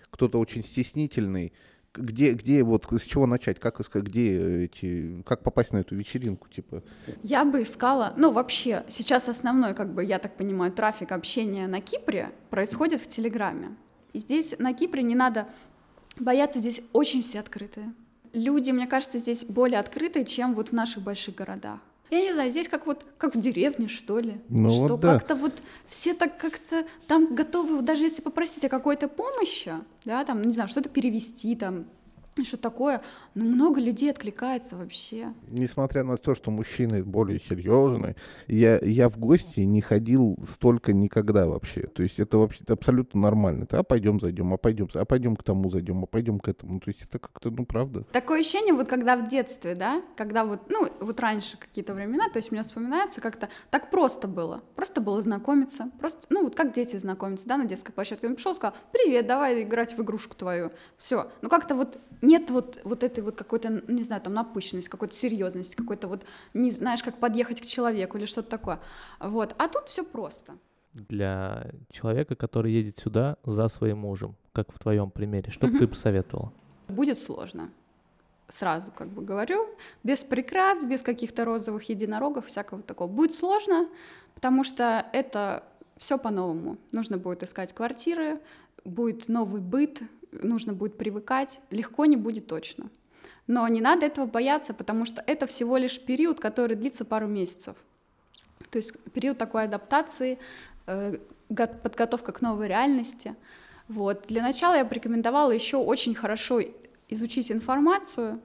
кто-то 0.09 0.39
очень 0.39 0.63
стеснительный, 0.63 1.53
где, 1.93 2.33
где 2.33 2.63
вот 2.63 2.87
с 2.91 3.01
чего 3.03 3.25
начать, 3.25 3.59
как 3.59 3.79
искать, 3.79 4.03
где 4.03 4.65
эти, 4.65 5.21
как 5.25 5.43
попасть 5.43 5.73
на 5.73 5.79
эту 5.79 5.95
вечеринку, 5.95 6.47
типа? 6.47 6.83
Я 7.21 7.43
бы 7.43 7.63
искала, 7.63 8.13
ну 8.17 8.31
вообще 8.31 8.85
сейчас 8.89 9.27
основной, 9.27 9.73
как 9.73 9.93
бы 9.93 10.03
я 10.03 10.19
так 10.19 10.37
понимаю, 10.37 10.71
трафик 10.71 11.11
общения 11.11 11.67
на 11.67 11.81
Кипре 11.81 12.31
происходит 12.49 13.01
в 13.01 13.09
Телеграме. 13.09 13.75
И 14.13 14.19
здесь 14.19 14.55
на 14.57 14.73
Кипре 14.73 15.03
не 15.03 15.15
надо 15.15 15.47
бояться, 16.19 16.59
здесь 16.59 16.81
очень 16.93 17.21
все 17.21 17.39
открытые. 17.39 17.93
Люди, 18.33 18.71
мне 18.71 18.87
кажется, 18.87 19.17
здесь 19.17 19.43
более 19.43 19.79
открытые, 19.79 20.25
чем 20.25 20.53
вот 20.53 20.69
в 20.69 20.71
наших 20.73 21.03
больших 21.03 21.35
городах. 21.35 21.79
Я 22.09 22.21
не 22.21 22.33
знаю, 22.33 22.51
здесь 22.51 22.67
как 22.67 22.87
вот 22.87 23.05
как 23.17 23.35
в 23.35 23.39
деревне, 23.39 23.87
что 23.87 24.19
ли. 24.19 24.41
Ну, 24.49 24.69
что 24.69 24.87
вот 24.87 24.99
да. 24.99 25.13
как-то 25.13 25.35
вот 25.35 25.53
все 25.87 26.13
так 26.13 26.37
как-то 26.37 26.85
там 27.07 27.33
готовы, 27.33 27.81
даже 27.81 28.03
если 28.03 28.21
попросить 28.21 28.65
о 28.65 28.69
какой-то 28.69 29.07
помощи, 29.07 29.73
да, 30.03 30.25
там, 30.25 30.41
не 30.41 30.51
знаю, 30.51 30.67
что-то 30.67 30.89
перевести, 30.89 31.55
там, 31.55 31.85
что 32.43 32.57
такое, 32.57 33.01
но 33.35 33.43
много 33.43 33.79
людей 33.79 34.09
откликается 34.09 34.77
вообще. 34.77 35.33
Несмотря 35.49 36.03
на 36.03 36.17
то, 36.17 36.33
что 36.33 36.49
мужчины 36.49 37.03
более 37.03 37.39
серьезные, 37.39 38.15
я, 38.47 38.79
я 38.79 39.09
в 39.09 39.17
гости 39.17 39.59
не 39.61 39.81
ходил 39.81 40.37
столько 40.47 40.93
никогда 40.93 41.47
вообще. 41.47 41.87
То 41.87 42.03
есть 42.03 42.19
это 42.19 42.37
вообще 42.37 42.63
абсолютно 42.67 43.19
нормально. 43.19 43.65
Ты, 43.65 43.77
а 43.77 43.83
пойдем 43.83 44.19
зайдем, 44.19 44.53
а 44.53 44.57
пойдем, 44.57 44.87
а 44.93 45.05
пойдем 45.05 45.35
к 45.35 45.43
тому 45.43 45.69
зайдем, 45.69 46.03
а 46.03 46.07
пойдем 46.07 46.39
к 46.39 46.47
этому. 46.47 46.79
То 46.79 46.89
есть 46.89 47.03
это 47.03 47.19
как-то, 47.19 47.51
ну, 47.51 47.65
правда. 47.65 48.03
Такое 48.11 48.39
ощущение, 48.39 48.73
вот 48.73 48.87
когда 48.87 49.17
в 49.17 49.27
детстве, 49.27 49.75
да, 49.75 50.01
когда 50.15 50.45
вот, 50.45 50.69
ну, 50.69 50.87
вот 50.99 51.19
раньше 51.19 51.57
какие-то 51.57 51.93
времена, 51.93 52.29
то 52.29 52.37
есть 52.37 52.51
мне 52.51 52.63
вспоминается 52.63 53.19
как-то 53.21 53.49
так 53.69 53.91
просто 53.91 54.27
было. 54.27 54.61
Просто 54.75 55.01
было 55.01 55.21
знакомиться. 55.21 55.91
Просто, 55.99 56.27
ну, 56.29 56.43
вот 56.43 56.55
как 56.55 56.73
дети 56.73 56.95
знакомятся, 56.95 57.47
да, 57.47 57.57
на 57.57 57.65
детской 57.65 57.91
площадке. 57.91 58.27
Он 58.27 58.35
пришел, 58.35 58.55
сказал, 58.55 58.75
привет, 58.91 59.27
давай 59.27 59.63
играть 59.63 59.97
в 59.97 60.01
игрушку 60.01 60.35
твою. 60.35 60.71
Все. 60.97 61.29
Ну, 61.41 61.49
как-то 61.49 61.75
вот 61.75 61.99
нет 62.21 62.49
вот, 62.51 62.79
вот 62.83 63.03
этой 63.03 63.23
вот 63.23 63.35
какой-то, 63.35 63.81
не 63.87 64.03
знаю, 64.03 64.21
там 64.21 64.33
напыщенность, 64.33 64.89
какой-то 64.89 65.15
серьезность, 65.15 65.75
какой-то 65.75 66.07
вот, 66.07 66.23
не 66.53 66.71
знаешь, 66.71 67.03
как 67.03 67.17
подъехать 67.17 67.61
к 67.61 67.65
человеку 67.65 68.17
или 68.17 68.25
что-то 68.25 68.49
такое. 68.49 68.79
Вот. 69.19 69.55
А 69.57 69.67
тут 69.67 69.87
все 69.87 70.03
просто. 70.03 70.53
Для 70.93 71.71
человека, 71.89 72.35
который 72.35 72.71
едет 72.71 72.99
сюда 72.99 73.37
за 73.43 73.67
своим 73.69 73.99
мужем, 73.99 74.35
как 74.51 74.73
в 74.73 74.79
твоем 74.79 75.09
примере, 75.09 75.51
что 75.51 75.67
бы 75.67 75.79
ты 75.79 75.87
посоветовала? 75.87 76.51
Будет 76.87 77.19
сложно. 77.21 77.69
Сразу 78.49 78.91
как 78.91 79.07
бы 79.07 79.21
говорю, 79.21 79.65
без 80.03 80.19
прикрас, 80.19 80.83
без 80.83 81.01
каких-то 81.01 81.45
розовых 81.45 81.87
единорогов, 81.87 82.47
всякого 82.47 82.81
такого. 82.81 83.07
Будет 83.07 83.33
сложно, 83.33 83.87
потому 84.35 84.65
что 84.65 85.05
это 85.13 85.63
все 85.97 86.17
по-новому. 86.17 86.77
Нужно 86.91 87.17
будет 87.17 87.43
искать 87.43 87.73
квартиры, 87.73 88.41
будет 88.83 89.29
новый 89.29 89.61
быт, 89.61 90.01
нужно 90.31 90.73
будет 90.73 90.97
привыкать, 90.97 91.59
легко 91.69 92.05
не 92.05 92.17
будет 92.17 92.47
точно. 92.47 92.89
Но 93.47 93.67
не 93.67 93.81
надо 93.81 94.05
этого 94.05 94.25
бояться, 94.25 94.73
потому 94.73 95.05
что 95.05 95.23
это 95.25 95.47
всего 95.47 95.77
лишь 95.77 95.99
период, 95.99 96.39
который 96.39 96.75
длится 96.75 97.05
пару 97.05 97.27
месяцев. 97.27 97.75
То 98.69 98.77
есть 98.77 98.93
период 99.13 99.37
такой 99.37 99.63
адаптации, 99.63 100.37
э, 100.87 101.17
подготовка 101.47 102.31
к 102.31 102.41
новой 102.41 102.67
реальности. 102.67 103.35
Вот. 103.87 104.25
Для 104.27 104.41
начала 104.41 104.75
я 104.75 104.85
бы 104.85 104.93
рекомендовала 104.95 105.51
еще 105.51 105.77
очень 105.77 106.15
хорошо 106.15 106.61
изучить 107.09 107.51
информацию, 107.51 108.39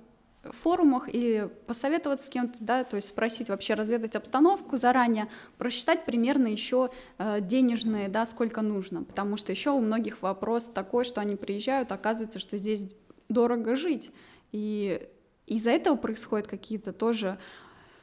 форумах 0.53 1.13
или 1.13 1.51
посоветоваться 1.67 2.27
с 2.27 2.29
кем-то, 2.29 2.57
да, 2.61 2.85
то 2.85 2.97
есть 2.97 3.09
спросить 3.09 3.49
вообще, 3.49 3.75
разведать 3.75 4.17
обстановку 4.17 4.77
заранее, 4.77 5.29
просчитать 5.59 6.05
примерно 6.05 6.47
еще 6.47 6.91
э, 7.19 7.41
денежные, 7.41 8.09
да, 8.09 8.27
сколько 8.27 8.63
нужно, 8.63 9.05
потому 9.05 9.37
что 9.37 9.53
еще 9.53 9.71
у 9.71 9.81
многих 9.81 10.23
вопрос 10.23 10.65
такой, 10.65 11.05
что 11.05 11.21
они 11.21 11.37
приезжают, 11.37 11.93
оказывается, 11.93 12.39
что 12.39 12.59
здесь 12.59 12.97
дорого 13.29 13.77
жить, 13.77 14.11
и 14.53 15.09
из-за 15.47 15.71
этого 15.71 15.97
происходят 15.97 16.47
какие-то 16.47 16.93
тоже, 16.93 17.39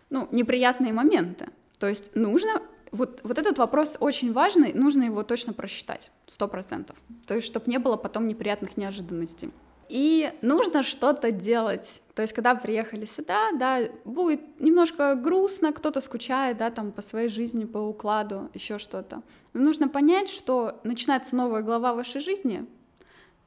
ну, 0.09 0.27
неприятные 0.31 0.93
моменты, 0.93 1.49
то 1.79 1.87
есть 1.87 2.15
нужно 2.15 2.61
вот, 2.93 3.21
вот 3.23 3.39
этот 3.39 3.57
вопрос 3.57 3.97
очень 3.99 4.31
важный, 4.31 4.71
нужно 4.71 5.03
его 5.03 5.23
точно 5.23 5.51
просчитать, 5.51 6.11
сто 6.27 6.47
процентов. 6.47 6.95
То 7.25 7.33
есть, 7.33 7.47
чтобы 7.47 7.69
не 7.69 7.79
было 7.79 7.97
потом 7.97 8.27
неприятных 8.27 8.77
неожиданностей. 8.77 9.51
И 9.89 10.31
нужно 10.41 10.83
что-то 10.83 11.31
делать. 11.31 12.01
То 12.15 12.21
есть, 12.21 12.33
когда 12.33 12.55
приехали 12.55 13.05
сюда, 13.05 13.51
да, 13.53 13.79
будет 14.05 14.59
немножко 14.59 15.15
грустно, 15.15 15.73
кто-то 15.73 15.99
скучает, 16.01 16.57
да, 16.57 16.69
там, 16.69 16.91
по 16.91 17.01
своей 17.01 17.29
жизни, 17.29 17.65
по 17.65 17.79
укладу, 17.79 18.49
еще 18.53 18.77
что-то. 18.77 19.23
Но 19.53 19.61
нужно 19.61 19.89
понять, 19.89 20.29
что 20.29 20.79
начинается 20.83 21.35
новая 21.35 21.61
глава 21.61 21.93
вашей 21.93 22.21
жизни, 22.21 22.65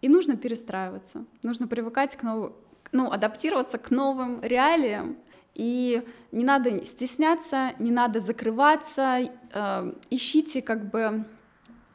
и 0.02 0.08
нужно 0.08 0.36
перестраиваться, 0.36 1.24
нужно 1.42 1.68
привыкать 1.68 2.16
к 2.16 2.22
новому, 2.22 2.56
ну, 2.92 3.10
адаптироваться 3.10 3.78
к 3.78 3.90
новым 3.90 4.42
реалиям, 4.42 5.16
и 5.54 6.02
не 6.32 6.44
надо 6.44 6.84
стесняться, 6.84 7.72
не 7.78 7.90
надо 7.90 8.20
закрываться, 8.20 9.20
э, 9.52 9.92
ищите 10.10 10.60
как 10.60 10.90
бы 10.90 11.24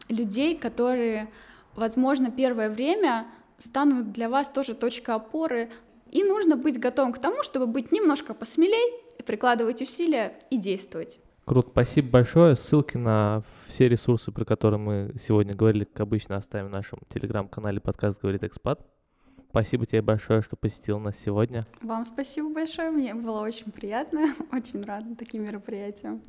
людей, 0.09 0.57
которые, 0.57 1.29
возможно, 1.75 2.31
первое 2.31 2.69
время 2.69 3.27
станут 3.61 4.11
для 4.11 4.29
вас 4.29 4.49
тоже 4.49 4.73
точкой 4.73 5.15
опоры. 5.15 5.69
И 6.11 6.23
нужно 6.23 6.57
быть 6.57 6.79
готовым 6.79 7.13
к 7.13 7.19
тому, 7.19 7.43
чтобы 7.43 7.67
быть 7.67 7.91
немножко 7.91 8.33
посмелей, 8.33 9.01
прикладывать 9.25 9.81
усилия 9.81 10.33
и 10.49 10.57
действовать. 10.57 11.19
Круто, 11.45 11.69
спасибо 11.71 12.09
большое. 12.09 12.55
Ссылки 12.55 12.97
на 12.97 13.43
все 13.67 13.87
ресурсы, 13.87 14.31
про 14.31 14.45
которые 14.45 14.79
мы 14.79 15.13
сегодня 15.19 15.55
говорили, 15.55 15.85
как 15.85 16.01
обычно, 16.01 16.35
оставим 16.37 16.67
в 16.67 16.71
нашем 16.71 16.99
телеграм-канале 17.13 17.79
подкаст 17.79 18.21
«Говорит 18.21 18.43
экспат». 18.43 18.85
Спасибо 19.49 19.85
тебе 19.85 20.01
большое, 20.01 20.41
что 20.41 20.55
посетил 20.55 20.99
нас 20.99 21.17
сегодня. 21.17 21.67
Вам 21.81 22.05
спасибо 22.05 22.53
большое, 22.53 22.89
мне 22.89 23.13
было 23.13 23.41
очень 23.41 23.69
приятно, 23.71 24.33
очень 24.53 24.83
рада 24.83 25.13
таким 25.15 25.43
мероприятиям. 25.43 26.21